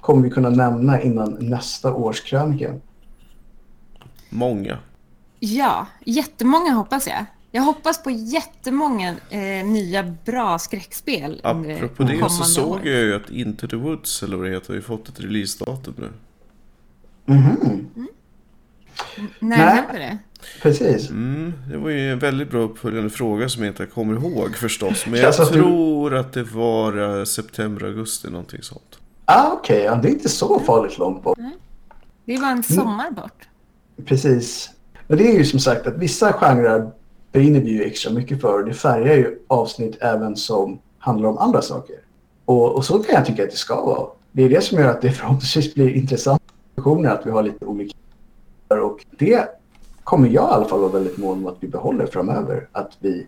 [0.00, 2.74] kommer vi kunna nämna innan nästa års krönika?
[4.30, 4.78] Många.
[5.38, 7.24] Ja, jättemånga hoppas jag.
[7.50, 12.80] Jag hoppas på jättemånga eh, nya bra skräckspel Apropå det så såg år.
[12.86, 15.94] jag ju att Into the Woods, eller vad det heter, har ju fått ett releasedatum
[15.98, 16.10] nu.
[17.24, 17.88] Mhm,
[19.38, 19.58] När Nej.
[19.58, 20.18] händer det?
[20.62, 21.10] precis.
[21.10, 25.06] Mm, det var ju en väldigt bra uppföljande fråga som jag inte kommer ihåg förstås.
[25.06, 28.98] Men jag Alltså att du- tror att det var eh, september, augusti, någonting sånt.
[29.24, 31.38] Ah, Okej, ja, det är inte så farligt långt bort.
[32.24, 33.48] Det var en sommar bort.
[34.06, 34.70] Precis.
[35.08, 36.90] Men det är ju som sagt att vissa genrer
[37.32, 38.58] brinner vi ju extra mycket för.
[38.58, 41.96] och Det färgar ju avsnitt även som handlar om andra saker.
[42.44, 44.06] Och, och så kan jag tycka att det ska vara.
[44.32, 46.44] Det är det som gör att det förhoppningsvis blir intressanta
[46.74, 47.94] diskussioner, att vi har lite olika
[48.68, 49.48] och det
[50.04, 52.68] kommer jag i alla fall vara väldigt mån om att vi behåller framöver.
[52.72, 53.26] Att vi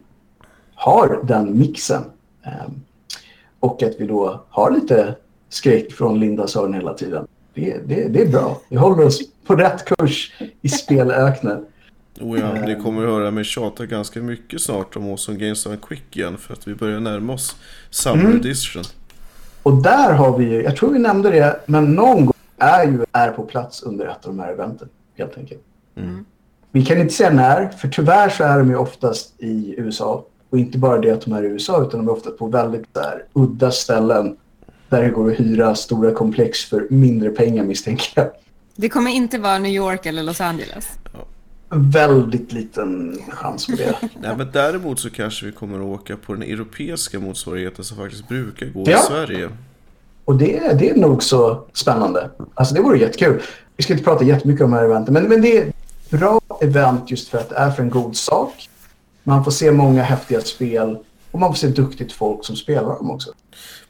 [0.75, 2.03] har den mixen.
[2.45, 2.83] Um,
[3.61, 5.15] och att vi då har lite
[5.49, 7.27] skräck från Lindas hörn hela tiden.
[7.55, 8.61] Det, det, det är bra.
[8.69, 11.67] Vi håller oss på rätt kurs i spelöknen.
[12.21, 12.63] Och ja, Eh.
[12.65, 16.39] ni kommer att höra mig tjata ganska mycket snart om Awesome Games and Quick igen.
[16.39, 17.57] För att vi börjar närma oss
[17.91, 18.37] Summer Mm.
[18.37, 18.83] Edition.
[19.63, 23.05] Och där har vi ju, jag tror vi nämnde det, men någon gång är ju
[23.13, 24.89] är på plats under ett av de här eventen.
[25.19, 25.61] Helt enkelt.
[25.97, 26.25] Mm.
[26.73, 30.25] Vi kan inte säga när, för tyvärr så är de ju oftast i USA.
[30.51, 32.95] Och inte bara det att de är i USA, utan de är ofta på väldigt
[32.95, 34.37] där, udda ställen
[34.89, 38.31] där det går att hyra stora komplex för mindre pengar misstänker jag.
[38.77, 40.89] Det kommer inte vara New York eller Los Angeles.
[41.73, 43.95] Väldigt liten chans på det.
[44.21, 48.29] Nej, men däremot så kanske vi kommer att åka på den europeiska motsvarigheten som faktiskt
[48.29, 48.99] brukar gå Ja.
[48.99, 49.49] i Sverige.
[50.25, 52.31] Och det, det är nog så spännande.
[52.55, 53.43] Alltså det vore jättekul.
[53.77, 55.75] Vi ska inte prata jättemycket om de här eventen, men, men det är ett
[56.11, 58.69] bra event just för att det är för en god sak.
[59.23, 60.99] Man får se många häftiga spel
[61.31, 63.31] Och man får se duktigt folk som spelar dem också.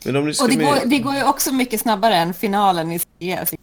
[0.04, 0.66] Men om ni ska Och det med...
[0.66, 3.54] går, det går ju också mycket snabbare än finalen i CS.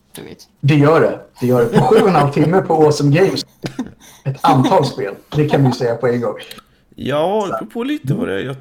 [0.61, 1.19] Det gör det.
[1.39, 1.79] Det gör det.
[1.79, 3.45] På sju och en halv timme på Awesome Games.
[4.27, 5.13] Ett antal spel.
[5.29, 6.35] Det kan vi säga på en gång.
[6.95, 8.39] Ja, det beror på lite vad det är.
[8.45, 8.55] Jag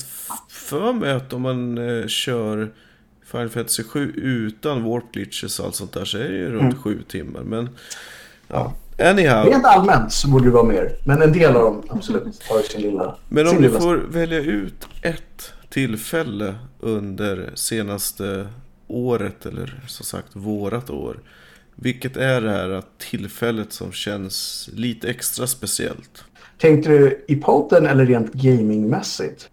[0.48, 2.70] för mig att om man eh, kör
[3.26, 6.62] Final Fantasy 7 utan warp glitches och allt sånt där så är det ju runt
[6.62, 6.76] Mm.
[6.82, 7.40] sju timmar.
[7.40, 7.68] Men
[8.48, 9.44] ja, anyhow.
[9.44, 10.92] Rent allmänt så borde det vara mer.
[11.04, 13.16] Men en del av dem absolut har sin lilla...
[13.28, 18.46] Men om du får välja ut ett tillfälle under senaste
[18.88, 21.16] året eller som sagt vårat år.
[21.76, 26.24] Vilket är det här tillfället som känns lite extra speciellt?
[26.58, 29.50] Tänkte du i podden eller rent gamingmässigt?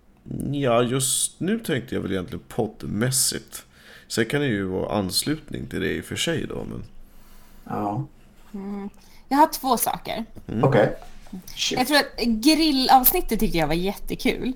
[0.51, 3.65] Ja, just nu tänkte jag väl egentligen poddmässigt.
[4.07, 6.65] Sen kan det ju vara anslutning till det i och för sig då.
[6.69, 6.84] Men...
[7.65, 8.05] Ja.
[9.30, 10.26] Jag har två saker.
[10.61, 10.95] Okej.
[11.55, 11.78] Shit.
[11.78, 14.53] Jag tror att grillavsnittet tyckte jag var jättekul.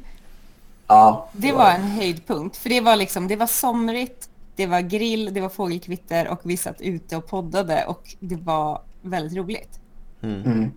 [0.87, 1.29] Ja.
[1.33, 2.57] Det var en höjdpunkt.
[2.57, 6.57] För det var liksom, det var somrigt, det var grill, det var fågelkvitter och vi
[6.57, 9.79] satt ute och poddade och det var väldigt roligt.
[10.21, 10.71] Mm.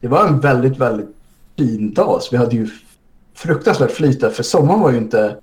[0.00, 1.16] Det var en väldigt, väldigt
[1.58, 2.22] fin dag.
[2.22, 2.68] Så vi hade ju
[3.34, 5.36] fruktansvärt flyt där, för sommaren var ju inte...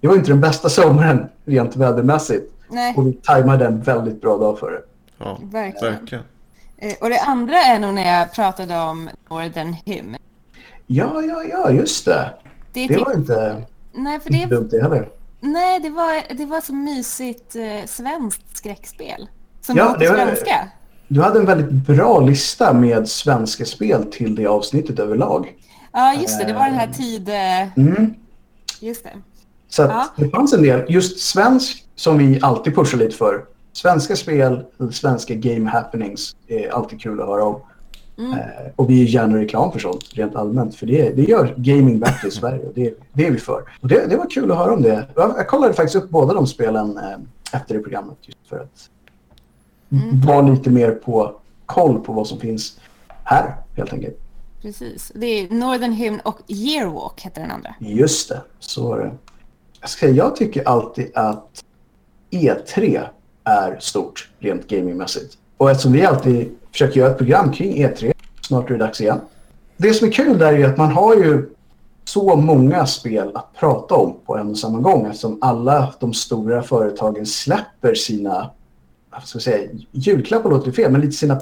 [0.00, 2.52] Det var inte den bästa sommaren rent vädermässigt.
[2.68, 4.82] Nej, Och vi tajmade en väldigt bra dag för det.
[5.18, 5.94] Ja, verkligen.
[5.94, 6.24] verkligen.
[6.76, 10.16] Eh, Och det andra är nog när jag pratade om Northern Hymn.
[10.86, 12.30] Ja, ja, ja, just det.
[12.72, 13.62] Det Det typ, var inte
[13.92, 15.08] nej, för det, dumt det heller.
[15.44, 19.28] Nej, det var, det var så mysigt eh, svenskt skräckspel.
[19.60, 20.68] Som Ja, var på var- svenska.
[21.08, 25.52] Du hade en väldigt bra lista med svenska spel till det avsnittet överlag.
[25.92, 26.46] Ja, just det.
[26.46, 27.28] Det var den här tid...
[27.76, 28.14] Mm.
[28.80, 29.10] Just det.
[29.68, 30.06] Så Ja.
[30.16, 30.84] det fanns en del.
[30.88, 33.44] Just svensk, som vi alltid pushar lite för.
[33.72, 37.60] Svenska spel, svenska game happenings är alltid kul att höra om.
[38.18, 38.32] Mm.
[38.32, 38.38] Eh,
[38.76, 40.74] och vi är gärna reklam för sånt rent allmänt.
[40.74, 43.62] För det, det gör gaming bättre i Sverige och det, det är vi för.
[43.80, 45.06] Och det, det var kul att höra om det.
[45.16, 48.16] Jag, jag kollade faktiskt upp båda de spelen eh, efter det programmet.
[48.22, 48.90] Just för att
[49.92, 50.20] Mm.
[50.20, 51.34] vara lite mer på
[51.66, 52.80] koll på vad som finns
[53.24, 54.18] här helt enkelt.
[54.62, 55.12] Precis.
[55.14, 57.74] Det är Northern Hymn och Yearwalk heter den andra.
[57.80, 59.10] Just det, så var det.
[59.80, 61.64] Jag, ska, säga, jag tycker alltid att
[62.30, 63.02] E3
[63.44, 65.38] är stort rent gamingmässigt.
[65.56, 69.20] Och eftersom vi alltid försöker göra ett program kring E3, snart är det dags igen.
[69.76, 71.50] Det som är kul där är att man har ju
[72.04, 76.62] så många spel att prata om på en och samma gång eftersom alla de stora
[76.62, 78.50] företagen släpper sina,
[79.10, 81.40] vad ska jag säga, julklappar låter fel, men lite sina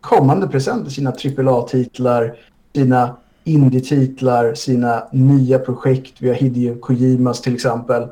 [0.00, 2.34] kommande presenter, sina AAA-titlar,
[2.74, 6.14] sina indie-titlar, sina nya projekt.
[6.18, 8.02] Vi har Hideo Kojimas till exempel.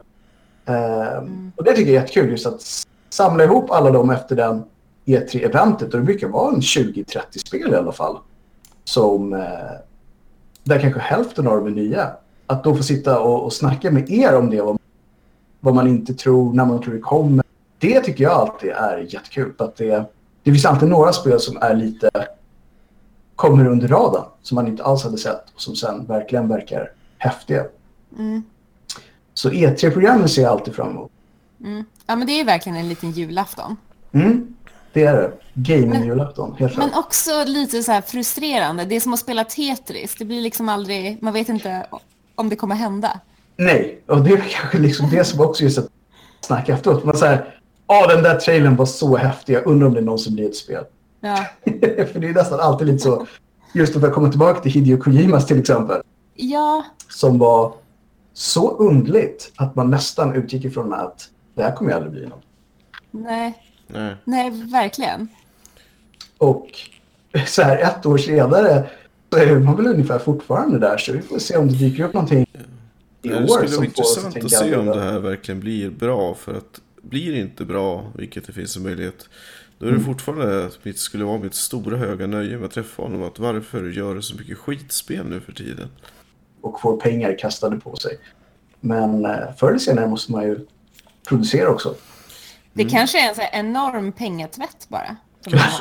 [0.67, 1.23] Eh,
[1.57, 2.63] Och det tycker jag är jättekul just att
[3.11, 4.63] samla ihop alla dem efter den
[5.19, 5.95] E3-eventet.
[5.95, 8.19] Och det brukar vara en 20-30 spel i alla fall.
[8.85, 9.41] Som, eh,
[10.65, 12.11] där kanske hälften av dem är nya.
[12.47, 14.79] Att då få sitta och, och snacka med er om det, vad,
[15.61, 17.45] vad man inte tror, när man tror det kommer.
[17.79, 19.53] Det tycker jag alltid är jättekul.
[19.59, 20.05] Att det,
[20.43, 22.11] det finns alltid några spel som är lite
[23.41, 27.65] kommer under radarn som man inte alls hade sett och som sen verkligen verkar häftiga.
[28.19, 28.43] Mm.
[29.35, 31.11] Så E3-programmen ser jag alltid fram emot.
[31.61, 31.85] Mm.
[32.07, 33.77] Ja, men det är verkligen en liten julafton.
[34.13, 34.55] Mm,
[34.93, 35.33] det är det.
[35.55, 37.05] Gaming-julafton, helt Men klart.
[37.05, 38.85] också lite så frustrerande.
[38.85, 40.15] Det är som att spela Tetris.
[40.19, 41.23] Det blir liksom aldrig...
[41.23, 41.87] Man vet inte
[42.35, 43.21] om det kommer hända.
[43.57, 45.87] Nej, och det är kanske liksom det som också just att
[46.41, 47.05] snacka efteråt.
[47.05, 47.55] Man säger,
[47.87, 50.85] ja den där trailern var så häftig, jag undrar om det någonsin blir ett spel.
[51.21, 51.37] Ja.
[52.13, 53.27] För det är nästan alltid lite så,
[53.75, 56.03] just för att komma tillbaka till Hideo Kojimas till exempel,
[56.35, 57.73] Ja, som var
[58.33, 62.43] så undligt att man nästan utgick ifrån att det här kommer ju aldrig bli något.
[63.11, 63.55] nej.
[63.93, 64.15] Nej.
[64.25, 65.29] Nej, verkligen.
[66.39, 66.69] Och
[67.47, 68.91] så här ett år senare
[69.31, 70.99] så är man väl ungefär fortfarande där.
[70.99, 72.47] Så vi får se om det dyker upp någonting
[73.23, 75.91] i Det år skulle som vara intressant tänka att se om det här verkligen blir
[75.91, 76.35] bra.
[76.35, 79.29] För att blir det inte bra, vilket det finns en möjlighet,
[79.79, 79.95] då Mm.
[79.95, 83.23] är det fortfarande att mitt skulle vara mitt stora höga nöje med att träffa honom.
[83.23, 85.89] Att varför gör du så mycket skitspel nu för tiden?
[86.63, 88.19] och får pengar kastade på sig.
[88.81, 90.67] Men eh, förr eller senare måste man ju
[91.29, 91.95] producera också.
[92.73, 92.91] Det Mm.
[92.93, 95.17] kanske är en så enorm pengatvätt bara.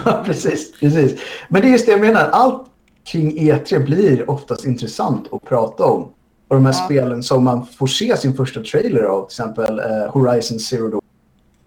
[0.06, 1.20] Ja, precis, precis.
[1.50, 2.30] Men det är just det jag menar.
[2.30, 2.66] Allt
[3.04, 6.02] kring E3 blir oftast intressant att prata om.
[6.48, 6.86] Och de här Ja.
[6.86, 11.02] spelen som man får se sin första trailer av, till exempel eh, Horizon Zero Dawn.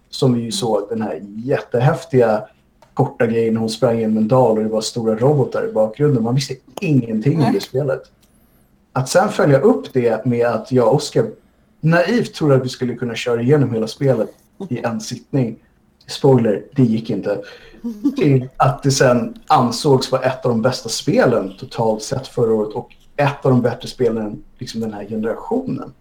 [0.09, 2.43] Som vi ju såg den här jättehäftiga
[2.93, 6.23] korta grejen hon sprang genom en dal och det var stora robotar i bakgrunden.
[6.23, 7.53] Man visste ingenting om Nej.
[7.53, 8.01] det spelet.
[8.93, 11.25] Att sen följa upp det med att jag och Oskar
[11.81, 14.29] naivt trodde att vi skulle kunna köra igenom hela spelet
[14.69, 15.59] i en sittning.
[16.07, 17.41] Spoiler, det gick inte.
[18.15, 22.73] Till att det sen ansågs vara ett av de bästa spelen totalt sett förra året
[22.73, 25.93] och ett av de bättre spelen liksom den här generationen.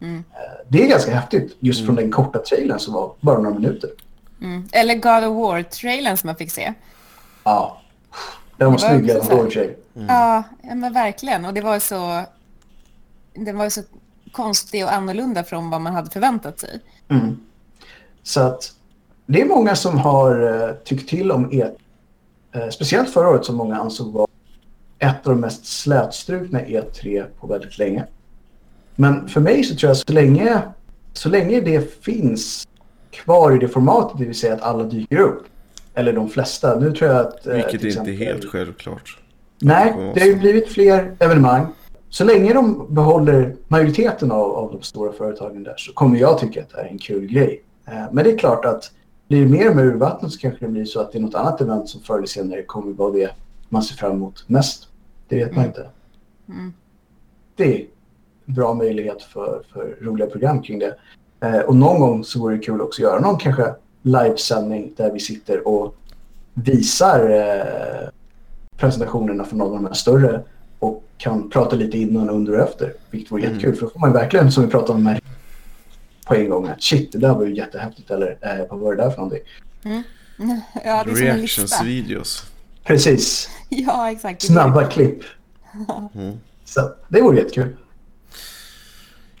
[0.00, 0.16] Mm.
[0.16, 3.90] Eh, Det är ganska häftigt just från den korta trailern som var bara några minuter.
[4.40, 4.68] Mm.
[4.72, 6.74] Eller God of War-trailern som man fick se.
[7.44, 7.80] Ja,
[8.56, 9.78] den var var snygg och för sig.
[10.08, 11.44] Ja, men verkligen.
[11.44, 12.24] Och det var så...
[13.34, 13.82] Den var ju så
[14.32, 16.80] konstig och annorlunda från vad man hade förväntat sig.
[17.08, 17.40] Mm.
[18.28, 18.72] Så att
[19.26, 21.66] det är många som har eh, tyckt till om E.
[22.52, 24.26] Eh, speciellt förra året som många ansåg var
[24.98, 28.04] ett av de mest slätstrukna E3 på väldigt länge.
[28.96, 30.62] Men för mig så tror jag så länge,
[31.12, 32.68] så länge det finns
[33.10, 35.44] kvar i det formatet, det vill säga att alla dyker upp,
[35.94, 36.78] eller de flesta.
[36.80, 37.46] Nu tror jag att...
[37.46, 39.18] eh, Vilket inte är helt självklart.
[39.62, 41.66] Nej, det har ju blivit fler evenemang.
[42.08, 46.60] Så länge de behåller majoriteten av, av de stora företagen där så kommer jag tycka
[46.62, 47.62] att det här är en kul grej.
[47.92, 48.90] Eh, men det är klart att
[49.28, 51.60] blir det mer med urvattnet så kanske det blir så att det är något annat
[51.60, 53.30] event som förr eller senare kommer vara det
[53.68, 54.88] man ser fram emot mest.
[55.28, 55.68] Det vet man Mm.
[55.68, 55.88] inte.
[56.48, 56.72] Mm.
[57.56, 57.86] Det är
[58.46, 60.94] en bra möjlighet för, för roliga program kring det.
[61.40, 65.12] Eh, och någon gång så vore det kul också att göra någon kanske livesändning där
[65.12, 65.94] vi sitter och
[66.54, 68.08] visar eh,
[68.76, 70.40] presentationerna från någon av de här större
[70.78, 72.92] och kan prata lite innan, under och efter.
[73.10, 73.54] Vilket vore Mm.
[73.54, 75.20] jättekul för då får man verkligen, som vi pratade om här
[76.28, 79.02] på en gång, att shit, det där var ju jättehäftigt eller eh, vad var det
[79.02, 79.42] där för någonting?
[80.84, 81.36] Ja, det är.
[81.36, 82.44] Reactions-videos.
[82.84, 84.42] Precis, Ja, exakt.
[84.42, 85.22] snabba klipp.
[86.14, 86.36] Mm.
[86.64, 87.76] Så det vore jättekul.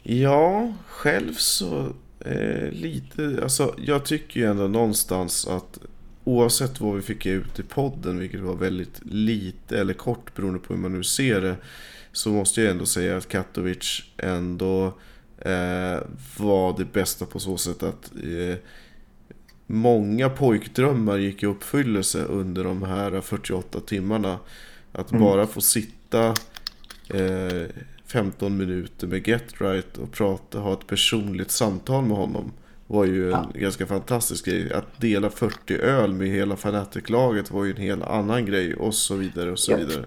[0.02, 5.78] Ja, själv så eh, lite, alltså jag tycker ju ändå någonstans att
[6.24, 10.74] oavsett vad vi fick ut i podden, vilket var väldigt lite eller kort beroende på
[10.74, 11.56] hur man nu ser det,
[12.12, 14.94] så måste jag ändå säga att Katowice ändå
[16.36, 18.56] var det bästa på så sätt att eh,
[19.66, 24.38] många pojkdrömmar gick i uppfyllelse under de här 48 timmarna.
[24.92, 25.22] Att Mm.
[25.24, 26.26] bara få sitta
[27.14, 27.66] eh,
[28.06, 32.52] 15 minuter med Get Right och prata, ha ett personligt samtal med honom
[32.86, 33.60] var ju en Ja.
[33.60, 34.72] ganska fantastisk grej.
[34.72, 39.14] Att dela 40 öl med hela Fanatic-laget var ju en helt annan grej och så
[39.14, 39.80] vidare och så Japp.
[39.80, 40.04] vidare.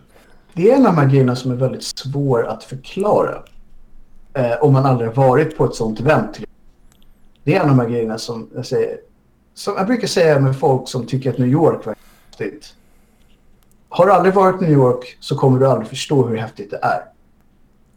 [0.54, 3.44] Det är en av de här grejerna som är väldigt svår att förklara.
[4.34, 6.40] Eh, om man aldrig har varit på ett sånt event.
[7.44, 8.98] Det är en av de här grejerna som jag säger.
[9.54, 11.96] Som jag brukar säga med folk som tycker att New York var
[12.30, 12.74] häftigt.
[13.90, 16.80] Har du aldrig varit i New York så kommer du aldrig förstå hur häftigt det
[16.82, 17.02] är.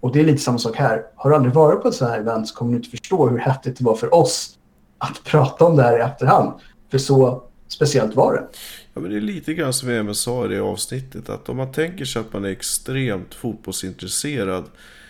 [0.00, 1.02] Och det är lite samma sak här.
[1.14, 3.38] Har du aldrig varit på ett sånt här event så kommer du inte förstå hur
[3.38, 4.58] häftigt det var för oss
[4.98, 6.52] att prata om det här i efterhand.
[6.90, 8.46] För så speciellt var det.
[8.94, 11.28] Ja, men det är lite grann som jag sa i det avsnittet.
[11.28, 14.64] Att om man tänker sig att man är extremt fotbollsintresserad.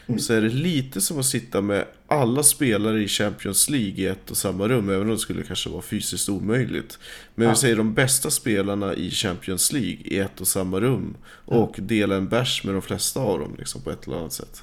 [0.06, 0.18] Mm.
[0.20, 4.30] Så är det lite som att sitta med alla spelare i Champions League i ett
[4.30, 4.88] och samma rum.
[4.88, 6.98] Även om det skulle kanske vara fysiskt omöjligt.
[7.34, 7.50] Men Ja.
[7.52, 11.16] vi säger de bästa spelarna i Champions League i ett och samma rum.
[11.46, 14.62] Och dela en bärs med de flesta av dem liksom, på ett eller annat sätt.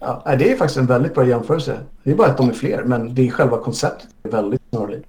[0.00, 1.80] Ja, det är faktiskt en väldigt bra jämförelse.
[2.02, 5.06] Det är bara att de är fler, men det är själva konceptet är väldigt snarlikt.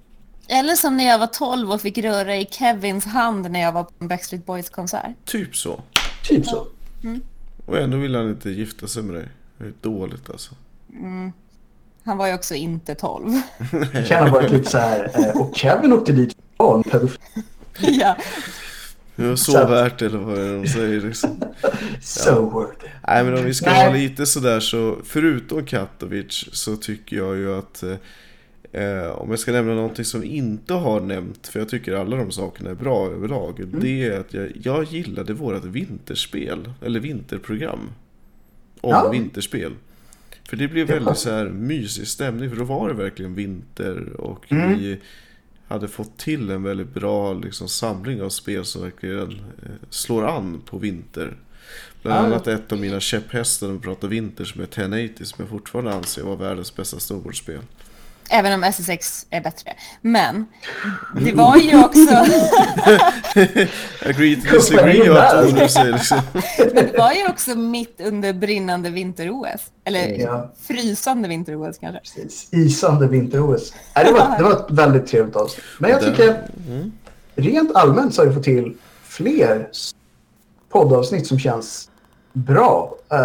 [0.48, 3.84] Eller som när jag var 12 och fick röra i Kevins hand när jag var
[3.84, 5.14] på en Backstreet Boys-konsert.
[5.24, 5.82] Typ så.
[6.24, 6.66] Typ så.
[7.66, 9.28] Och ändå vill han inte gifta sig med dig.
[9.58, 10.54] Det är dåligt alltså.
[12.04, 13.32] Han var ju också inte 12.
[13.92, 15.10] Det kan ha varit lite så här.
[15.14, 17.18] eh, Och Kevin åkte dit för barn, pedofil.
[17.80, 18.16] ja.
[19.16, 21.30] Det var så, Så värt det, eller vad är det de säger liksom.
[22.00, 22.90] So worth it.
[23.08, 27.54] Nej men om vi ska vara lite sådär så förutom Katowice så tycker jag ju
[27.58, 27.82] att
[28.72, 32.30] eh, om jag ska nämna någonting som inte har nämnt för jag tycker alla de
[32.32, 33.60] sakerna är bra överlag.
[33.60, 33.80] Mm.
[33.80, 37.80] Det är att jag, jag gillade vårat vinterspel eller vinterprogram.
[38.80, 39.08] Om Ja.
[39.10, 39.72] vinterspel.
[40.48, 44.12] För det blev väldigt var- så här mysig stämning för då var det verkligen vinter
[44.20, 44.78] och Mm.
[44.78, 44.98] vi
[45.68, 50.60] hade fått till en väldigt bra liksom, samling av spel som verkligen eh, slår an
[50.66, 51.36] på vinter.
[52.02, 52.26] Bland Ja.
[52.26, 55.92] annat ett av mina käpphästar om vi pratar vinter som är 1080 som jag fortfarande
[55.94, 57.58] anser vara världens bästa snowboardspel.
[58.30, 59.72] Även om SSX är bättre.
[60.00, 60.46] Men
[61.20, 62.14] det var ju också,
[64.08, 66.18] Agree to disagree vad du säger liksom.
[66.74, 69.60] det var ju också mitt under brinnande vinter-OS.
[69.84, 70.52] Eller Ja.
[70.66, 72.00] frysande vinter-OS kanske.
[72.00, 72.48] Precis.
[72.52, 73.72] Isande vinter-OS.
[73.94, 75.64] Det var, det var ett väldigt trevligt avsnitt.
[75.78, 76.92] Men jag tycker Mm.
[77.34, 79.68] rent allmänt så har vi fått till fler
[80.70, 81.90] poddavsnitt som känns
[82.32, 82.94] bra.
[83.12, 83.18] Eh,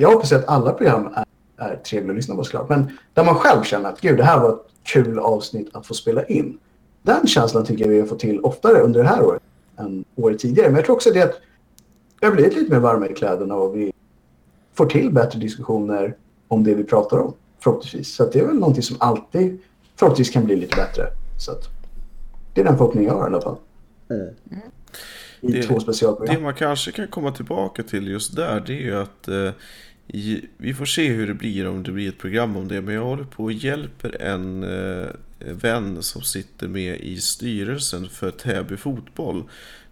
[0.00, 1.24] jag hoppas att alla program är,
[1.58, 2.68] är trevliga att lyssna på såklart.
[2.68, 5.94] Men där man själv känner att gud, det här var ett kul avsnitt att få
[5.94, 6.58] spela in.
[7.02, 9.42] Den känslan tycker jag vi har fått till oftare under det här året
[9.78, 10.68] än året tidigare.
[10.68, 11.40] Men jag tror också det att
[12.20, 13.92] vi har blivit lite mer varma i kläderna och vi
[14.74, 16.16] får till bättre diskussioner
[16.48, 17.34] om det vi pratar om.
[17.60, 18.14] Förhoppningsvis.
[18.14, 19.58] Så det är väl någonting som alltid
[19.96, 21.06] förhoppningsvis kan bli lite bättre.
[21.38, 21.64] Så att
[22.54, 23.56] det är den förhoppningen jag har i alla fall.
[25.40, 26.42] I Det- två Det specialprogram.
[26.42, 29.50] man kanske kan komma tillbaka till just där det är ju att eh,
[30.56, 32.82] vi får se hur det blir om det blir ett program om det.
[32.82, 38.30] Men jag håller på och hjälper en eh, vän som sitter med i styrelsen för
[38.30, 39.42] Täby fotboll.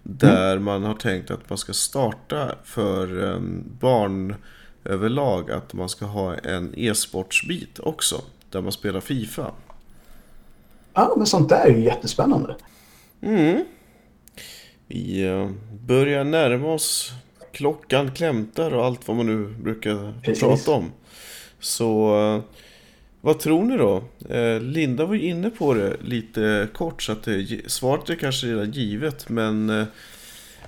[0.03, 3.41] Där man har tänkt att man ska starta för eh,
[3.81, 4.35] barn
[4.85, 8.23] överlag att man ska ha en e-sportsbit också.
[8.51, 9.51] Där man spelar FIFA.
[10.95, 12.57] Ja, men sånt där är ju jättespännande.
[13.21, 13.65] Mm.
[14.87, 15.51] Vi eh,
[15.87, 17.13] börjar närma oss
[17.57, 20.43] klockan klämtar och allt vad man nu brukar Precis.
[20.43, 20.93] prata om.
[21.61, 22.43] Så eh,
[23.21, 24.03] vad tror ni då?
[24.29, 27.29] Eh, Linda var ju inne på det lite kort så att
[27.67, 29.87] svaret är kanske redan givet men eh,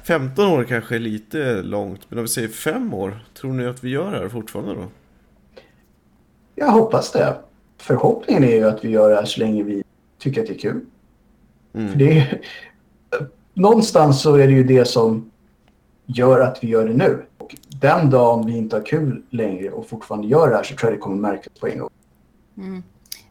[0.05, 3.85] 15 år kanske är lite långt men om vi säger 5 år, tror ni att
[3.85, 4.89] vi gör det här fortfarande då?
[6.55, 7.37] Jag hoppas det.
[7.79, 9.83] Förhoppningen är ju att vi gör det här så länge vi
[10.19, 10.81] tycker att det är kul.
[11.75, 11.93] Mm.
[11.93, 12.41] För det är,
[13.55, 15.31] någonstans så är det ju det som
[16.09, 17.27] gör att vi gör det nu.
[17.39, 20.91] Och den dagen vi inte har kul längre och fortfarande gör det här så tror
[20.91, 21.91] jag det kommer märkas på en gång.
[22.59, 22.83] Mm.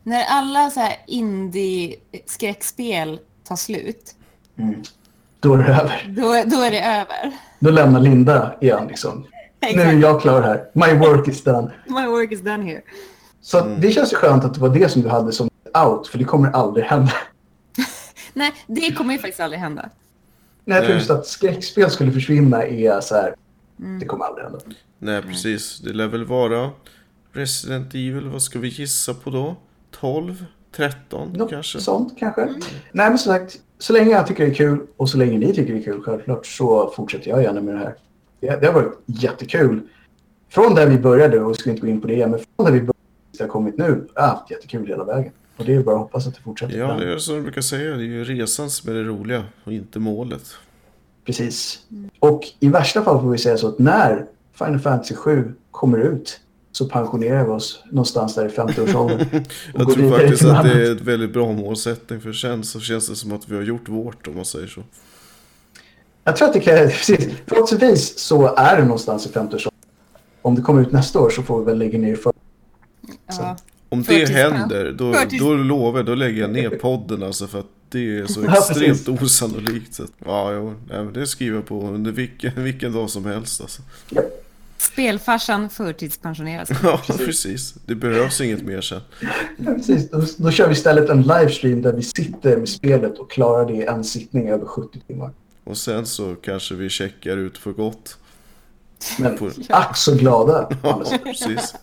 [0.03, 4.13] När alla så här indie-skräckspel tar slut,
[4.59, 4.81] Mm.
[5.39, 6.13] Då är det över.
[6.15, 6.21] då,
[6.55, 7.31] då är det över.
[7.59, 9.25] Då lämnar Linda igen liksom.
[9.61, 10.69] Nu är jag klar här.
[10.73, 11.71] My work is done.
[11.87, 12.81] My work is done here.
[13.41, 15.49] Så att det känns skönt att det var det som du hade som
[15.85, 17.11] out, för det kommer aldrig hända.
[18.33, 19.89] Nej, det kommer ju faktiskt aldrig hända.
[20.67, 20.97] Nej, jag tror Nej.
[20.97, 23.35] just att skräckspel skulle försvinna är så här,
[23.99, 24.59] det kommer aldrig hända.
[24.99, 26.69] Nej precis, det lär väl vara
[27.31, 29.55] Resident Evil, vad ska vi gissa på då?
[29.91, 30.45] 12?
[30.75, 31.79] 13 Något kanske?
[31.79, 32.45] sånt kanske.
[32.91, 35.53] Nej, men som sagt, så länge jag tycker det är kul och så länge ni
[35.53, 37.95] tycker det är kul självklart så fortsätter jag gärna med det här.
[38.39, 39.81] Det, det har varit jättekul.
[40.49, 42.71] Från där vi började, och vi ska inte gå in på det, men från där
[42.71, 42.93] vi började
[43.37, 45.31] jag har kommit nu, jag har haft jättekul hela vägen.
[45.57, 46.77] Och det är bara att hoppas att det fortsätter.
[46.77, 49.43] Ja, det är som jag brukar säga, det är ju resan som är det roliga
[49.63, 50.43] och inte målet.
[51.25, 51.79] Precis.
[52.19, 56.39] Och i värsta fall får vi säga så att när Final Fantasy 7 kommer ut
[56.71, 59.19] så pensionerar vi oss någonstans där i 50-årsåldern.
[59.73, 62.79] och Jag går tror faktiskt att det är ett väldigt bra målsättning för sen så
[62.79, 64.81] känns det som att vi har gjort vårt om man säger så.
[66.23, 66.75] Jag tror att det kan...
[66.87, 67.29] Precis.
[67.47, 69.71] Förhoppningsvis så är det någonstans i 50-årsåldern.
[70.41, 72.33] Om det kommer ut nästa år så får vi väl lägga ner för...
[73.27, 73.57] Ja.
[73.89, 77.65] Om det händer, då, då lovar jag, då lägger jag ner podden alltså för att
[77.89, 79.21] det är så Ja, extremt precis.
[79.21, 79.93] osannolikt.
[79.93, 83.25] Så att, ja, jo, nej, men det skriver jag på under vilken, vilken dag som
[83.25, 83.81] helst alltså.
[84.09, 84.21] Ja,
[84.77, 86.69] Spelfarsan förtidspensioneras.
[86.83, 87.73] Ja, precis.
[87.85, 89.01] Det behövs inget mer sen.
[89.65, 90.09] precis.
[90.09, 93.73] Då, då kör vi istället en livestream där vi sitter med spelet och klarar det
[93.73, 95.31] i en sittning över 70 timmar.
[95.63, 98.17] Och sen så kanske vi checkar ut för gott.
[99.19, 99.37] Men
[99.69, 100.69] ack så glada.
[100.83, 101.75] Ja, precis.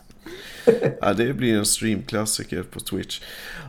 [1.01, 3.21] Ja, det blir en streamklassiker på Twitch.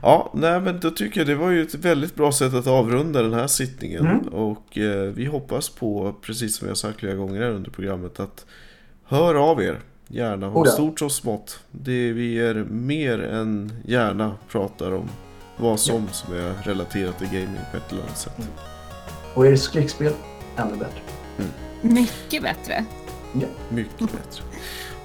[0.01, 3.21] Ja, nej men då tycker jag det var ju ett väldigt bra sätt att avrunda
[3.21, 4.05] den här sittningen.
[4.05, 4.27] Mm.
[4.27, 8.45] Och eh, vi hoppas på, precis som jag sagt flera gånger här under programmet, att
[9.05, 9.79] hör av er.
[10.07, 10.65] Gärna, ja.
[10.65, 11.59] stort som smått.
[11.71, 15.09] Det vi är mer än gärna pratar om
[15.57, 18.49] vad som som är relaterat till gaming på ett eller annat sätt.
[19.33, 20.13] Och är det skräckspel,
[20.57, 20.99] ännu bättre.
[21.81, 22.85] Mycket bättre.
[23.33, 23.47] Ja.
[23.69, 24.43] Mycket bättre.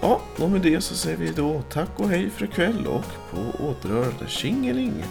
[0.01, 3.65] Ja, och med det så säger vi då tack och hej för ikväll och på
[3.65, 4.27] återhörande.
[4.29, 5.05] Tjingeling!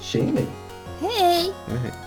[0.00, 0.46] Tjingeling.
[1.00, 1.52] Hej!
[1.66, 2.03] Hej.